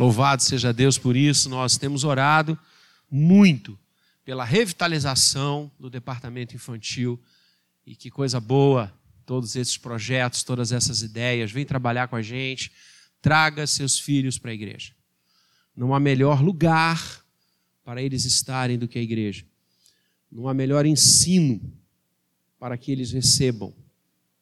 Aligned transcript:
Louvado 0.00 0.42
seja 0.42 0.72
Deus 0.72 0.96
por 0.96 1.14
isso. 1.14 1.50
Nós 1.50 1.76
temos 1.76 2.04
orado 2.04 2.58
muito 3.10 3.78
pela 4.24 4.46
revitalização 4.46 5.70
do 5.78 5.90
departamento 5.90 6.56
infantil. 6.56 7.20
E 7.84 7.94
que 7.94 8.10
coisa 8.10 8.40
boa, 8.40 8.90
todos 9.26 9.56
esses 9.56 9.76
projetos, 9.76 10.42
todas 10.42 10.72
essas 10.72 11.02
ideias. 11.02 11.52
Vem 11.52 11.66
trabalhar 11.66 12.08
com 12.08 12.16
a 12.16 12.22
gente. 12.22 12.72
Traga 13.20 13.66
seus 13.66 13.98
filhos 13.98 14.38
para 14.38 14.52
a 14.52 14.54
igreja. 14.54 14.94
Não 15.76 15.94
há 15.94 16.00
melhor 16.00 16.42
lugar 16.42 17.22
para 17.84 18.00
eles 18.00 18.24
estarem 18.24 18.78
do 18.78 18.88
que 18.88 18.98
a 18.98 19.02
igreja. 19.02 19.44
Não 20.32 20.48
há 20.48 20.54
melhor 20.54 20.86
ensino 20.86 21.60
para 22.58 22.78
que 22.78 22.90
eles 22.90 23.12
recebam 23.12 23.74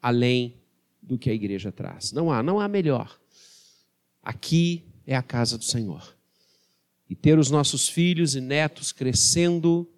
além 0.01 0.55
do 1.03 1.19
que 1.19 1.29
a 1.29 1.35
igreja 1.35 1.73
traz. 1.73 2.13
Não 2.13 2.31
há, 2.31 2.45
não 2.45 2.61
há 2.61 2.69
melhor. 2.69 3.19
Aqui 4.23 4.85
é 5.09 5.17
a 5.17 5.23
casa 5.23 5.57
do 5.57 5.65
Senhor. 5.65 6.15
E 7.09 7.17
ter 7.17 7.39
os 7.39 7.51
nossos 7.51 7.89
filhos 7.89 8.35
e 8.35 8.43
netos 8.43 8.93
crescendo 8.93 9.89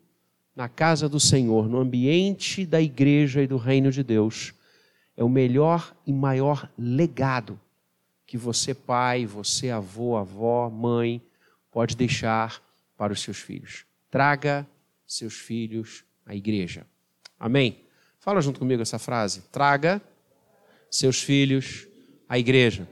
na 0.55 0.68
casa 0.68 1.09
do 1.09 1.18
Senhor, 1.18 1.68
no 1.68 1.78
ambiente 1.78 2.64
da 2.64 2.80
igreja 2.80 3.42
e 3.42 3.46
do 3.48 3.56
reino 3.56 3.91
de 3.91 4.04
Deus, 4.04 4.54
é 5.16 5.24
o 5.24 5.28
melhor 5.28 5.92
e 6.06 6.12
maior 6.12 6.70
legado 6.78 7.59
que 8.24 8.38
você, 8.38 8.73
pai, 8.73 9.27
você, 9.27 9.70
avô, 9.70 10.16
avó, 10.16 10.70
mãe, 10.70 11.20
pode 11.73 11.96
deixar 11.96 12.62
para 12.96 13.12
os 13.12 13.20
seus 13.20 13.38
filhos. 13.38 13.84
Traga 14.12 14.65
seus 15.04 15.34
filhos 15.34 16.04
à 16.24 16.37
igreja. 16.37 16.87
Amém? 17.37 17.80
Fala 18.20 18.40
junto 18.40 18.60
comigo 18.60 18.80
essa 18.80 18.98
frase. 19.01 19.42
Traga 19.51 20.01
seus 20.88 21.20
filhos 21.20 21.88
à 22.29 22.38
igreja. 22.38 22.87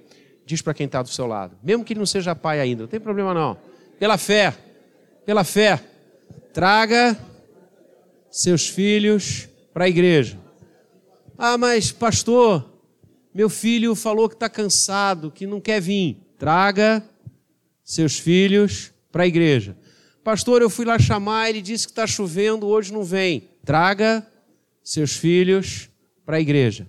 Diz 0.49 0.63
para 0.63 0.73
quem 0.73 0.87
está 0.87 1.03
do 1.03 1.11
seu 1.11 1.27
lado. 1.27 1.59
Mesmo 1.63 1.85
que 1.85 1.93
ele 1.93 1.99
não 1.99 2.07
seja 2.07 2.35
pai 2.35 2.59
ainda, 2.59 2.85
não 2.85 2.89
tem 2.89 2.99
problema 2.99 3.35
não. 3.35 3.59
Pela 3.99 4.17
fé, 4.17 4.57
pela 5.27 5.45
fé, 5.45 5.79
traga 6.55 7.19
seus 8.31 8.67
filhos 8.67 9.47
para 9.75 9.85
a 9.85 9.89
igreja. 9.91 10.39
Ah, 11.37 11.59
mas 11.59 11.93
pastor, 11.93 12.65
meu 13.35 13.51
filho 13.51 13.95
falou 13.95 14.27
que 14.27 14.37
está 14.37 14.49
cansado, 14.49 15.31
que 15.31 15.47
não 15.47 15.61
quer 15.61 15.83
vir. 15.83 16.17
Traga 16.39 17.05
seus 17.85 18.19
filhos 18.19 18.91
para 19.13 19.25
a 19.25 19.27
igreja. 19.27 19.77
Pastor, 20.25 20.63
eu 20.63 20.71
fui 20.71 20.87
lá 20.87 20.99
chamar, 20.99 21.51
ele 21.51 21.61
disse 21.61 21.87
que 21.87 21.93
está 21.93 22.07
chovendo, 22.07 22.67
hoje 22.67 22.91
não 22.91 23.05
vem. 23.05 23.51
Traga 23.67 24.27
seus 24.83 25.15
filhos 25.15 25.91
para 26.25 26.39
a 26.39 26.41
igreja. 26.41 26.89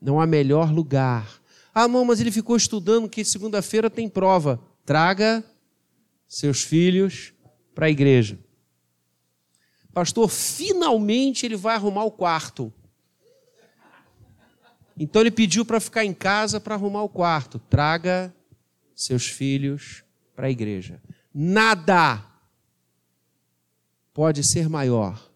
Não 0.00 0.18
há 0.18 0.26
melhor 0.26 0.72
lugar. 0.72 1.44
Ah, 1.78 1.86
mão, 1.86 2.06
mas 2.06 2.22
ele 2.22 2.32
ficou 2.32 2.56
estudando 2.56 3.06
que 3.06 3.22
segunda-feira 3.22 3.90
tem 3.90 4.08
prova. 4.08 4.58
Traga 4.86 5.44
seus 6.26 6.62
filhos 6.62 7.34
para 7.74 7.84
a 7.84 7.90
igreja. 7.90 8.38
Pastor, 9.92 10.30
finalmente 10.30 11.44
ele 11.44 11.54
vai 11.54 11.74
arrumar 11.74 12.04
o 12.04 12.10
quarto. 12.10 12.72
Então 14.98 15.20
ele 15.20 15.30
pediu 15.30 15.66
para 15.66 15.78
ficar 15.78 16.02
em 16.02 16.14
casa 16.14 16.58
para 16.58 16.74
arrumar 16.74 17.02
o 17.02 17.10
quarto. 17.10 17.58
Traga 17.58 18.34
seus 18.94 19.26
filhos 19.26 20.02
para 20.34 20.46
a 20.46 20.50
igreja. 20.50 20.98
Nada 21.34 22.24
pode 24.14 24.42
ser 24.42 24.66
maior 24.70 25.30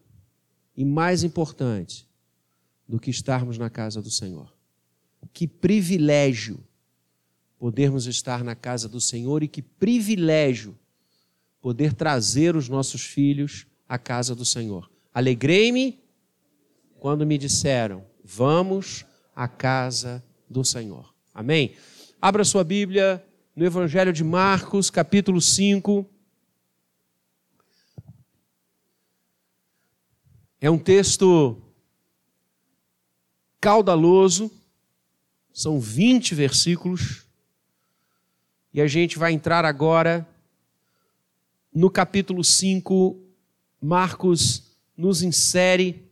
e 0.75 0.83
mais 0.83 1.23
importante 1.23 2.09
do 2.87 2.99
que 2.99 3.11
estarmos 3.11 3.59
na 3.59 3.69
casa 3.69 4.01
do 4.01 4.09
Senhor. 4.09 4.51
Que 5.33 5.47
privilégio 5.47 6.63
podermos 7.57 8.07
estar 8.07 8.43
na 8.43 8.55
casa 8.55 8.89
do 8.89 8.99
Senhor 8.99 9.43
e 9.43 9.47
que 9.47 9.61
privilégio 9.61 10.77
poder 11.61 11.93
trazer 11.93 12.55
os 12.55 12.67
nossos 12.67 13.03
filhos 13.03 13.67
à 13.87 13.97
casa 13.97 14.33
do 14.33 14.43
Senhor. 14.43 14.89
Alegrei-me 15.13 16.03
quando 16.99 17.25
me 17.25 17.37
disseram: 17.37 18.03
Vamos 18.23 19.05
à 19.35 19.47
casa 19.47 20.23
do 20.49 20.65
Senhor. 20.65 21.13
Amém? 21.33 21.75
Abra 22.21 22.43
sua 22.43 22.63
Bíblia 22.63 23.23
no 23.55 23.65
Evangelho 23.65 24.11
de 24.11 24.23
Marcos, 24.23 24.89
capítulo 24.89 25.39
5. 25.39 26.09
É 30.59 30.69
um 30.69 30.77
texto 30.77 31.61
caudaloso, 33.59 34.51
são 35.53 35.79
20 35.79 36.33
versículos, 36.35 37.25
e 38.73 38.81
a 38.81 38.87
gente 38.87 39.19
vai 39.19 39.33
entrar 39.33 39.65
agora 39.65 40.27
no 41.73 41.89
capítulo 41.89 42.43
5. 42.43 43.19
Marcos 43.81 44.77
nos 44.95 45.21
insere 45.23 46.09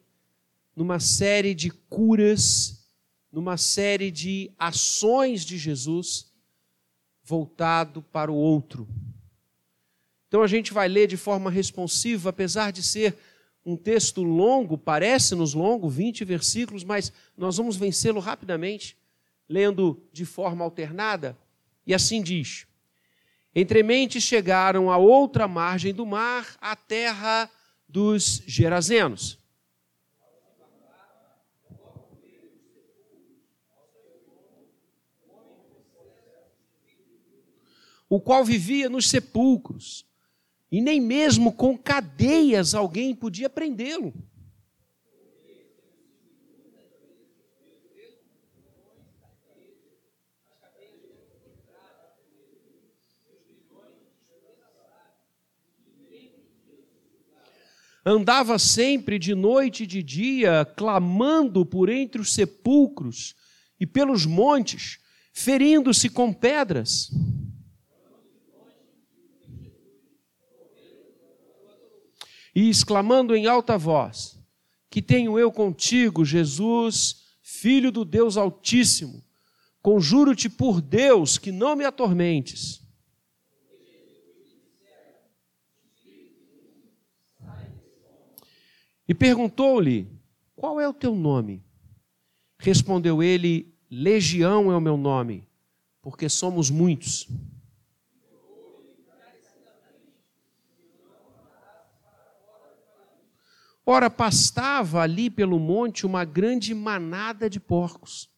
numa 0.76 1.00
série 1.00 1.54
de 1.54 1.70
curas, 1.70 2.86
numa 3.32 3.58
série 3.58 4.12
de 4.12 4.52
ações 4.58 5.46
de 5.46 5.58
Jesus 5.58 6.32
voltado 7.24 8.02
para 8.02 8.32
o 8.32 8.36
outro. 8.36 8.88
Então 10.28 10.42
a 10.42 10.48
gente 10.48 10.74
vai 10.74 10.88
ler 10.88 11.08
de 11.08 11.16
forma 11.16 11.50
responsiva, 11.50 12.30
apesar 12.30 12.72
de 12.72 12.84
ser 12.84 13.18
um 13.66 13.76
texto 13.76 14.24
longo, 14.24 14.78
parece-nos 14.78 15.54
longo, 15.54 15.90
20 15.90 16.26
versículos, 16.26 16.84
mas 16.84 17.12
nós 17.38 17.58
vamos 17.58 17.76
vencê-lo 17.76 18.20
rapidamente, 18.20 18.98
lendo 19.50 20.08
de 20.14 20.26
forma 20.26 20.64
alternada. 20.64 21.36
E 21.86 21.94
assim 21.94 22.22
diz: 22.22 22.68
Entre 23.54 23.82
mentes 23.82 24.24
chegaram 24.24 24.92
a 24.92 24.98
outra 24.98 25.48
margem 25.48 25.94
do 25.94 26.06
mar, 26.06 26.56
a 26.62 26.76
terra 26.76 27.50
dos 27.88 28.44
Gerazenos. 28.46 29.40
O 38.08 38.20
qual 38.20 38.44
vivia 38.44 38.90
nos 38.90 39.08
sepulcros 39.08 40.06
e 40.72 40.82
nem 40.82 41.00
mesmo 41.00 41.52
com 41.54 41.78
cadeias 41.78 42.74
alguém 42.74 43.16
podia 43.16 43.50
prendê-lo. 43.50 44.14
Andava 58.12 58.58
sempre 58.58 59.20
de 59.20 59.36
noite 59.36 59.84
e 59.84 59.86
de 59.86 60.02
dia, 60.02 60.66
clamando 60.76 61.64
por 61.64 61.90
entre 61.90 62.20
os 62.20 62.34
sepulcros 62.34 63.36
e 63.80 63.86
pelos 63.86 64.26
montes, 64.26 64.98
ferindo-se 65.32 66.10
com 66.10 66.34
pedras. 66.34 67.12
e 72.56 72.68
exclamando 72.68 73.36
em 73.36 73.46
alta 73.46 73.78
voz: 73.78 74.42
Que 74.90 75.04
tenho 75.04 75.38
eu 75.38 75.52
contigo, 75.52 76.26
Jesus, 76.26 77.36
filho 77.44 77.92
do 77.92 78.04
Deus 78.04 78.38
Altíssimo? 78.38 79.24
Conjuro-te 79.84 80.50
por 80.50 80.82
Deus 80.82 81.38
que 81.38 81.52
não 81.52 81.76
me 81.76 81.86
atormentes. 81.86 82.82
E 89.10 89.16
perguntou-lhe: 89.16 90.08
Qual 90.56 90.80
é 90.80 90.88
o 90.88 90.94
teu 90.94 91.16
nome? 91.16 91.66
Respondeu 92.60 93.24
ele: 93.24 93.74
Legião 93.90 94.72
é 94.72 94.78
o 94.78 94.82
meu 94.82 94.96
nome, 94.96 95.50
porque 96.00 96.30
somos 96.30 96.70
muitos. 96.70 97.28
Ora, 103.84 104.12
pastava 104.12 105.02
ali 105.02 105.32
pelo 105.32 105.58
monte 105.58 106.06
uma 106.06 106.24
grande 106.24 106.76
manada 106.76 107.50
de 107.50 107.60
porcos. 107.60 108.30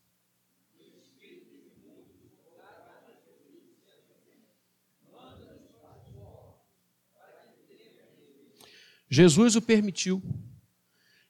Jesus 9.10 9.58
o 9.58 9.62
permitiu. 9.62 10.24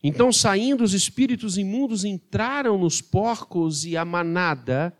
Então, 0.03 0.31
saindo 0.31 0.83
os 0.83 0.93
espíritos 0.93 1.57
imundos, 1.57 2.03
entraram 2.03 2.77
nos 2.77 3.01
porcos 3.01 3.85
e 3.85 3.95
a 3.95 4.03
manada, 4.03 4.97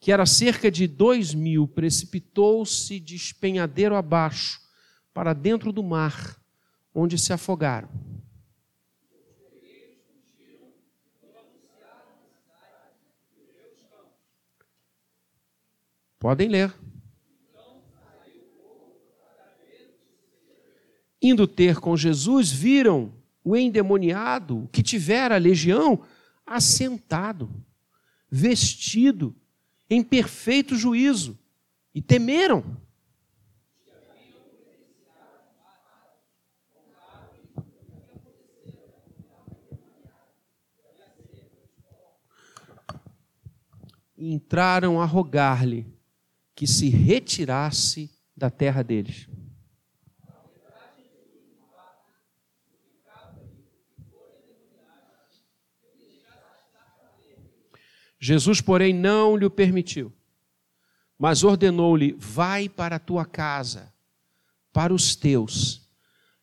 que 0.00 0.10
era 0.10 0.26
cerca 0.26 0.70
de 0.70 0.88
dois 0.88 1.32
mil, 1.32 1.68
precipitou-se 1.68 2.98
de 2.98 3.14
espenhadeiro 3.14 3.94
abaixo, 3.94 4.60
para 5.12 5.32
dentro 5.32 5.72
do 5.72 5.82
mar, 5.82 6.36
onde 6.92 7.16
se 7.16 7.32
afogaram. 7.32 7.88
Podem 16.18 16.48
ler. 16.48 16.74
Indo 21.22 21.46
ter 21.46 21.76
com 21.76 21.96
Jesus, 21.96 22.50
viram 22.50 23.13
o 23.44 23.54
endemoniado 23.54 24.68
que 24.72 24.82
tivera 24.82 25.34
a 25.34 25.38
legião 25.38 26.02
assentado, 26.46 27.54
vestido, 28.30 29.36
em 29.88 30.02
perfeito 30.02 30.74
juízo, 30.74 31.38
e 31.94 32.00
temeram. 32.00 32.82
E 44.16 44.32
entraram 44.32 45.00
a 45.00 45.04
rogar-lhe 45.04 45.86
que 46.54 46.66
se 46.66 46.88
retirasse 46.88 48.10
da 48.34 48.48
terra 48.48 48.82
deles. 48.82 49.28
Jesus, 58.24 58.58
porém, 58.58 58.94
não 58.94 59.36
lhe 59.36 59.50
permitiu, 59.50 60.10
mas 61.18 61.44
ordenou-lhe: 61.44 62.16
Vai 62.18 62.70
para 62.70 62.96
a 62.96 62.98
tua 62.98 63.26
casa, 63.26 63.92
para 64.72 64.94
os 64.94 65.14
teus, 65.14 65.86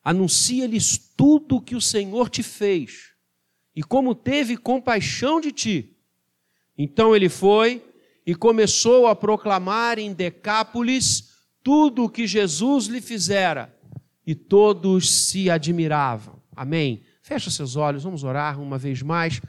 anuncia-lhes 0.03 0.95
tudo 1.17 1.55
o 1.55 1.61
que 1.61 1.75
o 1.75 1.81
Senhor 1.81 2.29
te 2.29 2.43
fez 2.43 3.13
e 3.75 3.81
como 3.81 4.13
teve 4.13 4.57
compaixão 4.57 5.41
de 5.41 5.51
ti. 5.51 5.97
Então 6.77 7.15
ele 7.15 7.29
foi 7.29 7.83
e 8.27 8.35
começou 8.35 9.07
a 9.07 9.15
proclamar 9.15 9.97
em 9.97 10.13
Decápolis 10.13 11.31
tudo 11.63 12.03
o 12.03 12.09
que 12.09 12.27
Jesus 12.27 12.85
lhe 12.85 13.01
fizera, 13.01 13.75
e 14.23 14.35
todos 14.35 15.09
se 15.09 15.49
admiravam. 15.49 16.39
Amém. 16.55 17.01
Fecha 17.23 17.49
seus 17.49 17.75
olhos, 17.75 18.03
vamos 18.03 18.23
orar 18.23 18.61
uma 18.61 18.77
vez 18.77 19.01
mais. 19.01 19.41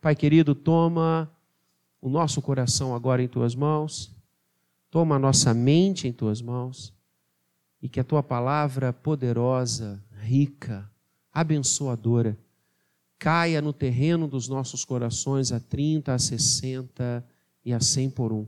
Pai 0.00 0.16
querido, 0.16 0.56
toma 0.56 1.32
o 2.00 2.08
nosso 2.08 2.40
coração 2.40 2.94
agora 2.94 3.22
em 3.22 3.28
tuas 3.28 3.54
mãos, 3.54 4.14
toma 4.90 5.16
a 5.16 5.18
nossa 5.18 5.52
mente 5.52 6.06
em 6.06 6.12
tuas 6.12 6.40
mãos. 6.40 6.92
E 7.80 7.88
que 7.88 8.00
a 8.00 8.04
tua 8.04 8.22
palavra 8.22 8.92
poderosa, 8.92 10.02
rica, 10.20 10.90
abençoadora, 11.32 12.36
caia 13.18 13.62
no 13.62 13.72
terreno 13.72 14.26
dos 14.26 14.48
nossos 14.48 14.84
corações 14.84 15.52
a 15.52 15.60
30, 15.60 16.12
a 16.12 16.18
60 16.18 17.24
e 17.64 17.72
a 17.72 17.80
100 17.80 18.10
por 18.10 18.32
um. 18.32 18.46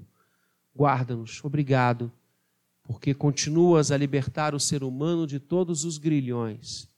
Guarda-nos, 0.74 1.44
obrigado, 1.44 2.10
porque 2.82 3.12
continuas 3.12 3.90
a 3.90 3.96
libertar 3.96 4.54
o 4.54 4.60
ser 4.60 4.82
humano 4.82 5.26
de 5.26 5.38
todos 5.38 5.84
os 5.84 5.98
grilhões, 5.98 6.88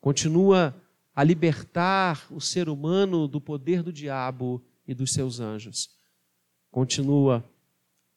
continua 0.00 0.74
a 1.14 1.22
libertar 1.22 2.24
o 2.30 2.40
ser 2.40 2.68
humano 2.68 3.28
do 3.28 3.40
poder 3.40 3.82
do 3.82 3.92
diabo 3.92 4.62
e 4.90 4.94
dos 4.94 5.12
seus 5.12 5.38
anjos. 5.38 5.88
Continua 6.68 7.48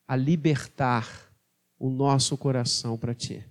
a 0.07 0.15
libertar 0.15 1.31
o 1.77 1.87
nosso 1.87 2.35
coração 2.35 2.97
para 2.97 3.13
ti. 3.13 3.45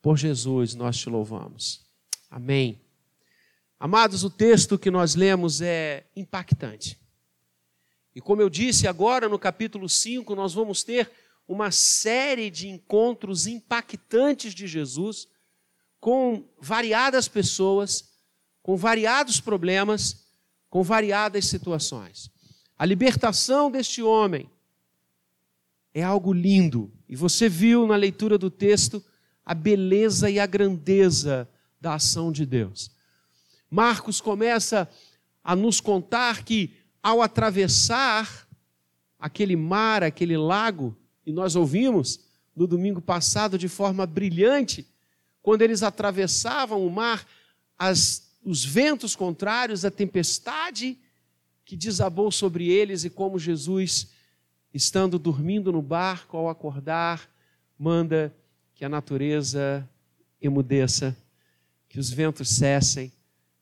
Por 0.00 0.16
Jesus 0.16 0.76
nós 0.76 0.96
te 0.96 1.10
louvamos. 1.10 1.84
Amém. 2.30 2.80
Amados, 3.76 4.22
o 4.22 4.30
texto 4.30 4.78
que 4.78 4.88
nós 4.88 5.16
lemos 5.16 5.60
é 5.60 6.06
impactante. 6.14 6.96
E 8.14 8.20
como 8.20 8.40
eu 8.40 8.48
disse 8.48 8.86
agora 8.86 9.28
no 9.28 9.38
capítulo 9.38 9.88
5, 9.88 10.32
nós 10.36 10.54
vamos 10.54 10.84
ter 10.84 11.10
uma 11.48 11.72
série 11.72 12.50
de 12.50 12.68
encontros 12.68 13.48
impactantes 13.48 14.54
de 14.54 14.68
Jesus 14.68 15.26
com 15.98 16.44
variadas 16.60 17.26
pessoas, 17.26 18.12
com 18.62 18.76
variados 18.76 19.40
problemas, 19.40 20.24
com 20.68 20.84
variadas 20.84 21.46
situações. 21.46 22.30
A 22.80 22.86
libertação 22.86 23.70
deste 23.70 24.02
homem 24.02 24.48
é 25.92 26.02
algo 26.02 26.32
lindo. 26.32 26.90
E 27.06 27.14
você 27.14 27.46
viu 27.46 27.86
na 27.86 27.94
leitura 27.94 28.38
do 28.38 28.48
texto 28.48 29.04
a 29.44 29.52
beleza 29.52 30.30
e 30.30 30.40
a 30.40 30.46
grandeza 30.46 31.46
da 31.78 31.96
ação 31.96 32.32
de 32.32 32.46
Deus. 32.46 32.90
Marcos 33.70 34.18
começa 34.18 34.88
a 35.44 35.54
nos 35.54 35.78
contar 35.78 36.42
que 36.42 36.74
ao 37.02 37.20
atravessar 37.20 38.48
aquele 39.18 39.56
mar, 39.56 40.02
aquele 40.02 40.38
lago, 40.38 40.96
e 41.26 41.34
nós 41.34 41.56
ouvimos 41.56 42.20
no 42.56 42.66
domingo 42.66 43.02
passado 43.02 43.58
de 43.58 43.68
forma 43.68 44.06
brilhante, 44.06 44.88
quando 45.42 45.60
eles 45.60 45.82
atravessavam 45.82 46.86
o 46.86 46.90
mar, 46.90 47.26
as, 47.78 48.32
os 48.42 48.64
ventos 48.64 49.14
contrários, 49.14 49.84
a 49.84 49.90
tempestade 49.90 50.96
que 51.70 51.76
desabou 51.76 52.32
sobre 52.32 52.68
eles 52.68 53.04
e 53.04 53.10
como 53.10 53.38
Jesus, 53.38 54.10
estando 54.74 55.20
dormindo 55.20 55.70
no 55.70 55.80
barco, 55.80 56.36
ao 56.36 56.48
acordar, 56.48 57.30
manda 57.78 58.34
que 58.74 58.84
a 58.84 58.88
natureza 58.88 59.88
emudeça, 60.42 61.16
que 61.88 62.00
os 62.00 62.10
ventos 62.10 62.48
cessem, 62.48 63.12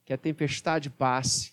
que 0.07 0.13
a 0.15 0.17
tempestade 0.17 0.89
passe. 0.89 1.53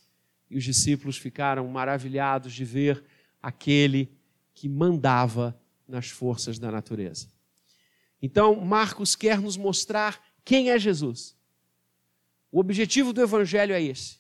E 0.50 0.56
os 0.56 0.64
discípulos 0.64 1.18
ficaram 1.18 1.68
maravilhados 1.68 2.54
de 2.54 2.64
ver 2.64 3.04
aquele 3.42 4.10
que 4.54 4.70
mandava 4.70 5.60
nas 5.86 6.10
forças 6.10 6.58
da 6.58 6.72
natureza. 6.72 7.28
Então, 8.22 8.56
Marcos 8.62 9.14
quer 9.14 9.42
nos 9.42 9.58
mostrar 9.58 10.24
quem 10.46 10.70
é 10.70 10.80
Jesus. 10.80 11.36
O 12.50 12.62
objetivo 12.62 13.12
do 13.12 13.22
evangelho 13.22 13.74
é 13.74 13.82
esse: 13.82 14.20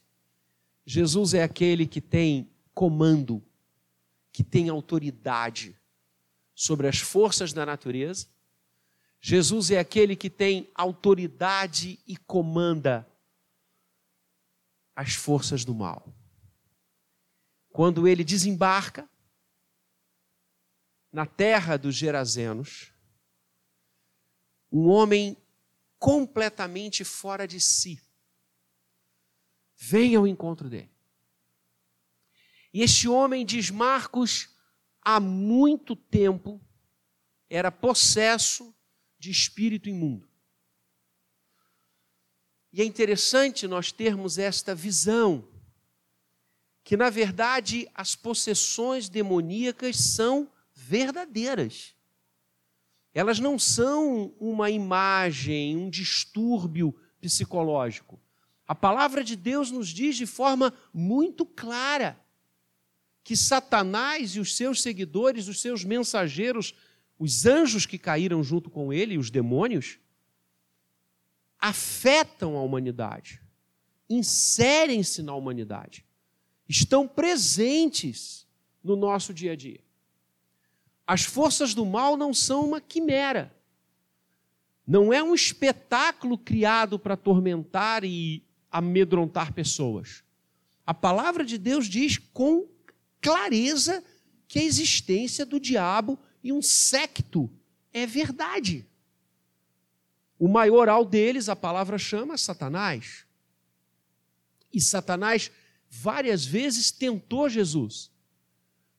Jesus 0.85 1.33
é 1.33 1.41
aquele 1.41 1.87
que 1.87 1.99
tem 1.99 2.49
comando, 2.73 3.43
que 4.31 4.43
tem 4.43 4.69
autoridade 4.69 5.75
sobre 6.53 6.87
as 6.87 6.99
forças 6.99 7.51
da 7.51 7.65
natureza. 7.65 8.27
Jesus 9.19 9.71
é 9.71 9.79
aquele 9.79 10.15
que 10.15 10.29
tem 10.29 10.69
autoridade 10.75 11.99
e 12.05 12.15
comanda 12.15 13.07
as 14.95 15.15
forças 15.15 15.65
do 15.65 15.73
mal. 15.73 16.13
Quando 17.69 18.07
ele 18.07 18.23
desembarca 18.23 19.09
na 21.11 21.25
terra 21.25 21.77
dos 21.77 21.95
Gerazenos, 21.95 22.93
um 24.71 24.87
homem 24.87 25.35
completamente 25.97 27.03
fora 27.03 27.47
de 27.47 27.59
si, 27.59 28.01
Venha 29.75 30.17
ao 30.17 30.27
encontro 30.27 30.69
dele. 30.69 30.91
E 32.73 32.81
este 32.81 33.07
homem, 33.07 33.45
diz 33.45 33.69
Marcos, 33.69 34.49
há 35.01 35.19
muito 35.19 35.95
tempo 35.95 36.61
era 37.49 37.71
possesso 37.71 38.75
de 39.17 39.31
espírito 39.31 39.87
imundo. 39.87 40.27
E 42.73 42.81
é 42.81 42.83
interessante 42.83 43.67
nós 43.67 43.91
termos 43.91 44.37
esta 44.37 44.75
visão, 44.75 45.47
que 46.83 46.97
na 46.97 47.09
verdade 47.09 47.89
as 47.93 48.15
possessões 48.15 49.07
demoníacas 49.07 49.95
são 49.95 50.51
verdadeiras. 50.73 51.95
Elas 53.13 53.39
não 53.39 53.57
são 53.57 54.35
uma 54.37 54.69
imagem, 54.69 55.77
um 55.77 55.89
distúrbio 55.89 56.93
psicológico. 57.21 58.19
A 58.67 58.73
palavra 58.73 59.23
de 59.23 59.35
Deus 59.35 59.69
nos 59.69 59.89
diz 59.89 60.15
de 60.15 60.25
forma 60.25 60.73
muito 60.93 61.45
clara 61.45 62.19
que 63.23 63.35
Satanás 63.35 64.35
e 64.35 64.39
os 64.39 64.55
seus 64.55 64.81
seguidores, 64.81 65.47
os 65.47 65.61
seus 65.61 65.83
mensageiros, 65.83 66.73
os 67.17 67.45
anjos 67.45 67.85
que 67.85 67.97
caíram 67.97 68.43
junto 68.43 68.69
com 68.69 68.91
ele, 68.91 69.17
os 69.17 69.29
demônios, 69.29 69.99
afetam 71.59 72.55
a 72.55 72.61
humanidade, 72.61 73.41
inserem-se 74.09 75.23
na 75.23 75.33
humanidade, 75.33 76.05
estão 76.67 77.07
presentes 77.07 78.45
no 78.83 78.95
nosso 78.95 79.33
dia 79.33 79.53
a 79.53 79.55
dia. 79.55 79.79
As 81.07 81.23
forças 81.23 81.73
do 81.73 81.85
mal 81.85 82.17
não 82.17 82.33
são 82.33 82.65
uma 82.65 82.81
quimera, 82.81 83.55
não 84.85 85.11
é 85.11 85.23
um 85.23 85.33
espetáculo 85.33 86.37
criado 86.37 86.99
para 86.99 87.15
atormentar 87.15 88.03
e 88.03 88.43
amedrontar 88.77 89.53
pessoas. 89.53 90.23
A 90.85 90.93
palavra 90.93 91.45
de 91.45 91.57
Deus 91.57 91.87
diz 91.87 92.17
com 92.17 92.67
clareza 93.21 94.03
que 94.47 94.59
a 94.59 94.63
existência 94.63 95.45
do 95.45 95.59
diabo 95.59 96.19
e 96.43 96.51
um 96.51 96.61
secto 96.61 97.49
é 97.93 98.05
verdade. 98.05 98.85
O 100.37 100.47
maioral 100.47 101.05
deles, 101.05 101.47
a 101.47 101.55
palavra 101.55 101.97
chama 101.97 102.37
Satanás. 102.37 103.25
E 104.71 104.81
Satanás 104.81 105.49
várias 105.89 106.45
vezes 106.45 106.91
tentou 106.91 107.47
Jesus. 107.47 108.11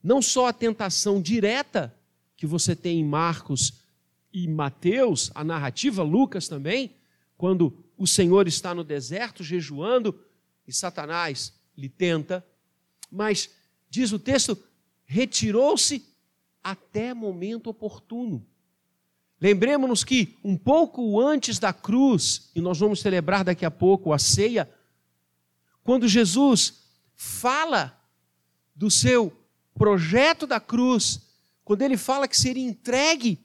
Não 0.01 0.21
só 0.21 0.47
a 0.47 0.53
tentação 0.53 1.21
direta 1.21 1.95
que 2.35 2.47
você 2.47 2.75
tem 2.75 2.99
em 2.99 3.05
Marcos 3.05 3.73
e 4.33 4.47
Mateus, 4.47 5.31
a 5.35 5.43
narrativa 5.43 6.01
Lucas 6.01 6.47
também, 6.47 6.95
quando 7.37 7.85
o 7.97 8.05
Senhor 8.05 8.47
está 8.47 8.73
no 8.73 8.83
deserto 8.83 9.43
jejuando 9.43 10.23
e 10.67 10.73
Satanás 10.73 11.53
lhe 11.75 11.89
tenta, 11.89 12.45
mas, 13.11 13.49
diz 13.89 14.11
o 14.11 14.19
texto, 14.19 14.57
retirou-se 15.05 16.05
até 16.63 17.13
momento 17.13 17.69
oportuno. 17.69 18.45
Lembremos-nos 19.39 20.03
que 20.03 20.37
um 20.43 20.57
pouco 20.57 21.19
antes 21.19 21.59
da 21.59 21.71
cruz, 21.71 22.51
e 22.55 22.61
nós 22.61 22.79
vamos 22.79 22.99
celebrar 22.99 23.43
daqui 23.43 23.65
a 23.65 23.71
pouco 23.71 24.11
a 24.11 24.19
ceia, 24.19 24.69
quando 25.83 26.07
Jesus 26.07 26.83
fala 27.15 27.97
do 28.75 28.91
seu 28.91 29.31
projeto 29.73 30.45
da 30.45 30.59
cruz, 30.59 31.21
quando 31.63 31.81
ele 31.83 31.97
fala 31.97 32.27
que 32.27 32.37
seria 32.37 32.63
entregue 32.63 33.39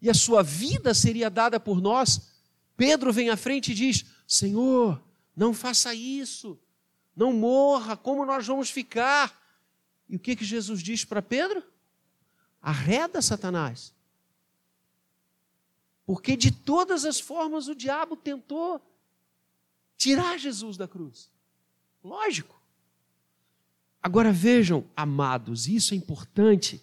e 0.00 0.10
a 0.10 0.14
sua 0.14 0.42
vida 0.42 0.92
seria 0.92 1.30
dada 1.30 1.60
por 1.60 1.80
nós, 1.80 2.33
Pedro 2.76 3.12
vem 3.12 3.30
à 3.30 3.36
frente 3.36 3.72
e 3.72 3.74
diz: 3.74 4.04
Senhor, 4.26 5.02
não 5.36 5.54
faça 5.54 5.94
isso, 5.94 6.58
não 7.16 7.32
morra, 7.32 7.96
como 7.96 8.24
nós 8.24 8.46
vamos 8.46 8.70
ficar? 8.70 9.40
E 10.08 10.16
o 10.16 10.18
que, 10.18 10.36
que 10.36 10.44
Jesus 10.44 10.82
diz 10.82 11.04
para 11.04 11.22
Pedro? 11.22 11.62
Arreda 12.60 13.20
Satanás. 13.22 13.92
Porque 16.06 16.36
de 16.36 16.50
todas 16.50 17.04
as 17.04 17.18
formas 17.18 17.68
o 17.68 17.74
diabo 17.74 18.16
tentou 18.16 18.80
tirar 19.96 20.38
Jesus 20.38 20.76
da 20.76 20.86
cruz. 20.86 21.30
Lógico. 22.02 22.60
Agora 24.02 24.30
vejam, 24.30 24.84
amados, 24.94 25.66
isso 25.66 25.94
é 25.94 25.96
importante. 25.96 26.82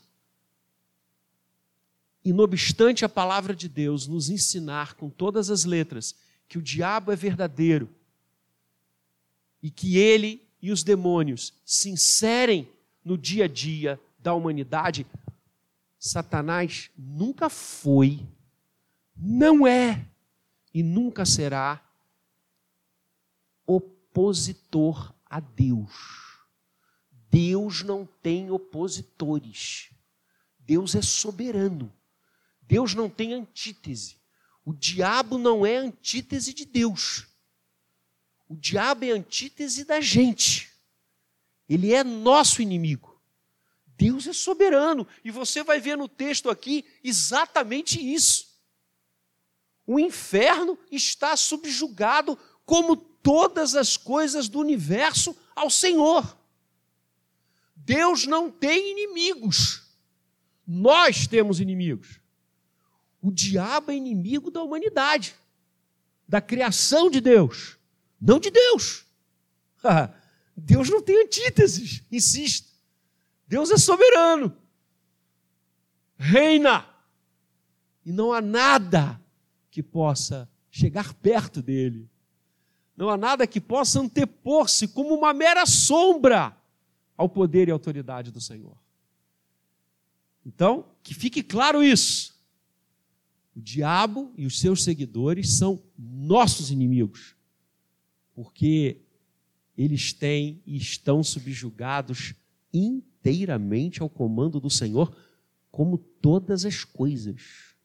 E 2.23 2.31
não 2.31 2.43
obstante 2.43 3.03
a 3.03 3.09
palavra 3.09 3.55
de 3.55 3.67
Deus 3.67 4.07
nos 4.07 4.29
ensinar 4.29 4.93
com 4.95 5.09
todas 5.09 5.49
as 5.49 5.65
letras 5.65 6.15
que 6.47 6.57
o 6.57 6.61
diabo 6.61 7.11
é 7.11 7.15
verdadeiro 7.15 7.89
e 9.61 9.71
que 9.71 9.97
ele 9.97 10.47
e 10.61 10.71
os 10.71 10.83
demônios 10.83 11.53
se 11.65 11.89
inserem 11.89 12.67
no 13.03 13.17
dia 13.17 13.45
a 13.45 13.47
dia 13.47 13.99
da 14.19 14.33
humanidade, 14.33 15.07
Satanás 15.97 16.91
nunca 16.97 17.49
foi, 17.49 18.25
não 19.15 19.65
é 19.65 20.05
e 20.73 20.83
nunca 20.83 21.25
será 21.25 21.83
opositor 23.65 25.13
a 25.25 25.39
Deus. 25.39 25.91
Deus 27.29 27.81
não 27.81 28.05
tem 28.21 28.51
opositores. 28.51 29.89
Deus 30.59 30.95
é 30.95 31.01
soberano. 31.01 31.91
Deus 32.71 32.95
não 32.95 33.09
tem 33.09 33.33
antítese. 33.33 34.15
O 34.63 34.71
diabo 34.71 35.37
não 35.37 35.65
é 35.65 35.75
antítese 35.75 36.53
de 36.53 36.63
Deus. 36.63 37.27
O 38.47 38.55
diabo 38.55 39.03
é 39.03 39.09
antítese 39.11 39.83
da 39.83 39.99
gente. 39.99 40.71
Ele 41.67 41.93
é 41.93 42.01
nosso 42.01 42.61
inimigo. 42.61 43.21
Deus 43.97 44.25
é 44.25 44.31
soberano. 44.31 45.05
E 45.21 45.29
você 45.29 45.65
vai 45.65 45.81
ver 45.81 45.97
no 45.97 46.07
texto 46.07 46.49
aqui 46.49 46.85
exatamente 47.03 47.99
isso. 47.99 48.57
O 49.85 49.99
inferno 49.99 50.79
está 50.89 51.35
subjugado 51.35 52.39
como 52.65 52.95
todas 52.95 53.75
as 53.75 53.97
coisas 53.97 54.47
do 54.47 54.59
universo 54.59 55.35
ao 55.53 55.69
Senhor. 55.69 56.37
Deus 57.75 58.25
não 58.25 58.49
tem 58.49 58.91
inimigos. 58.91 59.83
Nós 60.65 61.27
temos 61.27 61.59
inimigos. 61.59 62.20
O 63.21 63.31
diabo 63.31 63.91
é 63.91 63.95
inimigo 63.95 64.49
da 64.49 64.63
humanidade, 64.63 65.35
da 66.27 66.41
criação 66.41 67.09
de 67.09 67.21
Deus, 67.21 67.77
não 68.19 68.39
de 68.39 68.49
Deus. 68.49 69.05
Deus 70.57 70.89
não 70.89 71.01
tem 71.01 71.23
antíteses, 71.23 72.03
insisto. 72.11 72.69
Deus 73.47 73.69
é 73.69 73.77
soberano, 73.77 74.55
reina, 76.17 76.87
e 78.05 78.11
não 78.11 78.31
há 78.31 78.41
nada 78.41 79.21
que 79.69 79.83
possa 79.83 80.49
chegar 80.69 81.13
perto 81.13 81.61
dele. 81.61 82.09
Não 82.95 83.09
há 83.09 83.17
nada 83.17 83.45
que 83.45 83.59
possa 83.59 83.99
antepor-se 83.99 84.87
como 84.87 85.13
uma 85.13 85.33
mera 85.33 85.65
sombra 85.65 86.55
ao 87.17 87.27
poder 87.27 87.67
e 87.67 87.71
autoridade 87.71 88.31
do 88.31 88.39
Senhor. 88.39 88.77
Então, 90.45 90.85
que 91.03 91.13
fique 91.13 91.43
claro 91.43 91.83
isso. 91.83 92.30
O 93.55 93.61
diabo 93.61 94.31
e 94.37 94.45
os 94.45 94.59
seus 94.59 94.83
seguidores 94.83 95.57
são 95.57 95.81
nossos 95.97 96.71
inimigos, 96.71 97.35
porque 98.33 99.01
eles 99.77 100.13
têm 100.13 100.61
e 100.65 100.77
estão 100.77 101.23
subjugados 101.23 102.33
inteiramente 102.73 104.01
ao 104.01 104.09
comando 104.09 104.59
do 104.59 104.69
Senhor, 104.69 105.15
como 105.69 105.97
todas 105.97 106.65
as 106.65 106.83
coisas, 106.83 107.75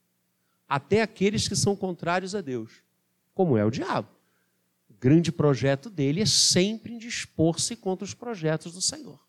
até 0.69 1.03
aqueles 1.03 1.49
que 1.49 1.57
são 1.57 1.77
contrários 1.77 2.35
a 2.35 2.41
Deus, 2.41 2.83
como 3.35 3.57
é 3.57 3.65
o 3.65 3.71
diabo 3.71 4.17
grande 4.99 5.31
projeto 5.31 5.91
dele 5.91 6.21
é 6.21 6.27
sempre 6.27 6.95
indispor-se 6.95 7.77
contra 7.77 8.05
os 8.05 8.15
projetos 8.15 8.73
do 8.73 8.81
Senhor, 8.81 9.21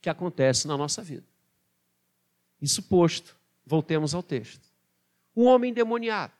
que 0.00 0.08
acontece 0.08 0.66
na 0.68 0.76
nossa 0.76 1.02
vida. 1.02 1.26
Isso 2.60 2.82
posto, 2.84 3.36
voltemos 3.64 4.14
ao 4.14 4.22
texto. 4.22 4.66
Um 5.36 5.44
homem 5.44 5.72
demoniado. 5.72 6.32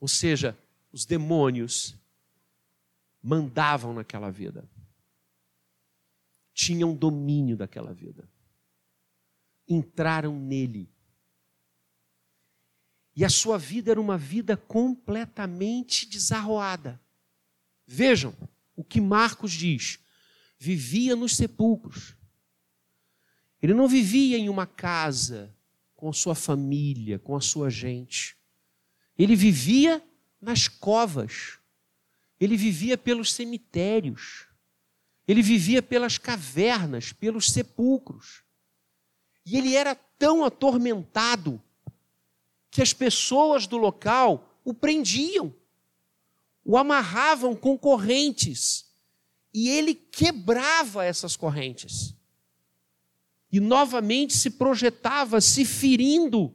Ou 0.00 0.06
seja, 0.06 0.56
os 0.92 1.04
demônios 1.04 1.94
mandavam 3.22 3.92
naquela 3.92 4.30
vida. 4.30 4.68
Tinham 6.52 6.94
domínio 6.94 7.56
daquela 7.56 7.92
vida. 7.92 8.28
Entraram 9.68 10.38
nele 10.38 10.94
e 13.16 13.24
a 13.24 13.28
sua 13.28 13.56
vida 13.58 13.90
era 13.92 14.00
uma 14.00 14.18
vida 14.18 14.56
completamente 14.56 16.06
desarroada. 16.06 17.00
Vejam 17.86 18.34
o 18.74 18.82
que 18.82 19.00
Marcos 19.00 19.52
diz: 19.52 20.00
vivia 20.58 21.14
nos 21.14 21.36
sepulcros. 21.36 22.16
Ele 23.62 23.72
não 23.72 23.86
vivia 23.86 24.36
em 24.36 24.48
uma 24.48 24.66
casa 24.66 25.53
com 26.04 26.12
sua 26.12 26.34
família, 26.34 27.18
com 27.18 27.34
a 27.34 27.40
sua 27.40 27.70
gente. 27.70 28.36
Ele 29.18 29.34
vivia 29.34 30.06
nas 30.38 30.68
covas. 30.68 31.58
Ele 32.38 32.58
vivia 32.58 32.98
pelos 32.98 33.32
cemitérios. 33.32 34.46
Ele 35.26 35.40
vivia 35.40 35.80
pelas 35.80 36.18
cavernas, 36.18 37.10
pelos 37.10 37.50
sepulcros. 37.50 38.44
E 39.46 39.56
ele 39.56 39.74
era 39.74 39.94
tão 39.94 40.44
atormentado 40.44 41.58
que 42.70 42.82
as 42.82 42.92
pessoas 42.92 43.66
do 43.66 43.78
local 43.78 44.60
o 44.62 44.74
prendiam, 44.74 45.54
o 46.62 46.76
amarravam 46.76 47.56
com 47.56 47.78
correntes, 47.78 48.92
e 49.54 49.70
ele 49.70 49.94
quebrava 49.94 51.02
essas 51.02 51.34
correntes. 51.34 52.14
E 53.54 53.60
novamente 53.60 54.36
se 54.36 54.50
projetava, 54.50 55.40
se 55.40 55.64
ferindo 55.64 56.52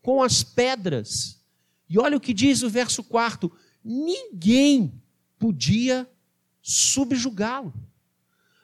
com 0.00 0.22
as 0.22 0.42
pedras. 0.42 1.44
E 1.86 1.98
olha 1.98 2.16
o 2.16 2.20
que 2.20 2.32
diz 2.32 2.62
o 2.62 2.70
verso 2.70 3.04
4: 3.04 3.52
ninguém 3.84 4.98
podia 5.38 6.10
subjugá-lo. 6.62 7.74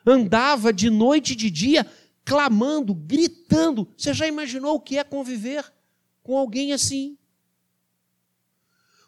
Andava 0.07 0.73
de 0.73 0.89
noite 0.89 1.35
e 1.35 1.37
de 1.37 1.51
dia 1.51 1.87
clamando, 2.25 2.95
gritando. 2.95 3.87
Você 3.99 4.15
já 4.15 4.27
imaginou 4.27 4.77
o 4.77 4.81
que 4.81 4.97
é 4.97 5.05
conviver 5.05 5.71
com 6.23 6.39
alguém 6.39 6.73
assim? 6.73 7.19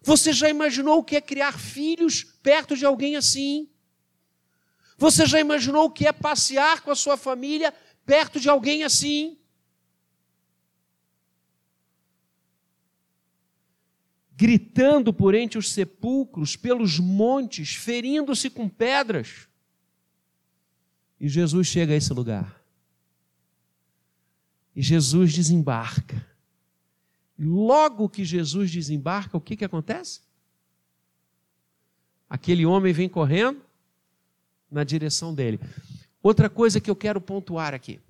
Você 0.03 0.35
já 0.35 0.51
imaginou 0.51 0.99
o 0.99 1.03
que 1.03 1.17
é 1.17 1.21
criar 1.23 1.59
filhos 1.59 2.25
perto 2.43 2.77
de 2.77 2.85
alguém 2.85 3.17
assim? 3.17 3.71
Você 4.99 5.25
já 5.25 5.41
imaginou 5.41 5.87
o 5.87 5.91
que 5.91 6.07
é 6.07 6.13
passear 6.13 6.83
com 6.83 6.91
a 6.91 6.95
sua 6.95 7.17
família 7.17 7.73
perto 8.07 8.41
de 8.41 8.49
alguém 8.49 8.85
assim? 8.85 9.37
Gritando 14.35 15.13
por 15.13 15.35
entre 15.35 15.59
os 15.59 15.73
sepulcros, 15.73 16.57
pelos 16.57 16.99
montes, 16.99 17.75
ferindo-se 17.75 18.49
com 18.49 18.69
pedras. 18.69 19.49
E 21.19 21.29
Jesus 21.29 21.67
chega 21.67 21.93
a 21.93 21.97
esse 21.97 22.13
lugar. 22.13 22.63
E 24.75 24.83
Jesus 24.83 25.33
desembarca. 25.33 26.25
Logo 27.39 28.09
que 28.09 28.25
Jesus 28.25 28.71
desembarca, 28.71 29.37
o 29.37 29.41
que, 29.41 29.57
que 29.57 29.65
acontece? 29.65 30.21
Aquele 32.29 32.67
homem 32.67 32.93
vem 32.93 33.09
correndo 33.09 33.63
na 34.71 34.85
direção 34.85 35.35
dele. 35.35 35.59
Outra 36.27 36.51
coisa 36.51 36.81
que 36.81 36.91
eu 36.91 36.97
quero 36.97 37.21
pontuar 37.21 37.73
aqui. 37.73 38.01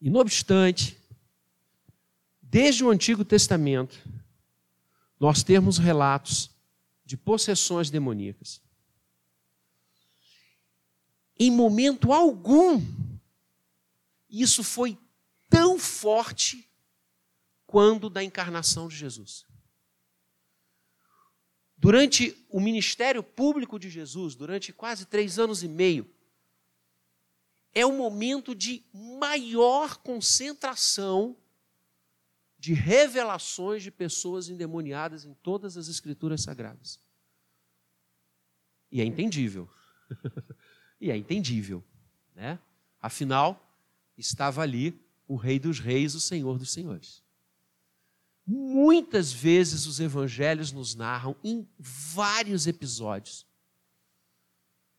E 0.00 0.08
não 0.08 0.22
obstante, 0.22 0.98
desde 2.40 2.82
o 2.82 2.88
Antigo 2.88 3.26
Testamento, 3.26 4.02
nós 5.20 5.42
termos 5.42 5.76
relatos 5.76 6.50
de 7.04 7.14
possessões 7.18 7.90
demoníacas. 7.90 8.62
Em 11.38 11.50
momento 11.50 12.10
algum, 12.10 12.80
isso 14.30 14.64
foi 14.64 14.96
tão 15.50 15.78
forte 15.78 16.66
quando 17.66 18.08
da 18.08 18.24
encarnação 18.24 18.88
de 18.88 18.96
Jesus. 18.96 19.44
Durante 21.76 22.34
o 22.48 22.60
ministério 22.60 23.22
público 23.22 23.78
de 23.78 23.90
Jesus, 23.90 24.34
durante 24.34 24.72
quase 24.72 25.04
três 25.04 25.38
anos 25.38 25.62
e 25.62 25.68
meio, 25.68 26.13
é 27.74 27.84
o 27.84 27.92
momento 27.92 28.54
de 28.54 28.84
maior 28.92 29.96
concentração 29.98 31.36
de 32.58 32.72
revelações 32.72 33.82
de 33.82 33.90
pessoas 33.90 34.48
endemoniadas 34.48 35.24
em 35.24 35.34
todas 35.34 35.76
as 35.76 35.88
escrituras 35.88 36.42
sagradas. 36.42 36.98
E 38.90 39.00
é 39.00 39.04
entendível. 39.04 39.68
e 41.00 41.10
é 41.10 41.16
entendível, 41.16 41.84
né? 42.34 42.58
Afinal, 43.00 43.76
estava 44.16 44.62
ali 44.62 44.98
o 45.26 45.36
Rei 45.36 45.58
dos 45.58 45.78
Reis, 45.78 46.14
o 46.14 46.20
Senhor 46.20 46.58
dos 46.58 46.72
Senhores. 46.72 47.22
Muitas 48.46 49.32
vezes 49.32 49.86
os 49.86 50.00
evangelhos 50.00 50.70
nos 50.70 50.94
narram 50.94 51.36
em 51.42 51.68
vários 51.78 52.66
episódios 52.66 53.46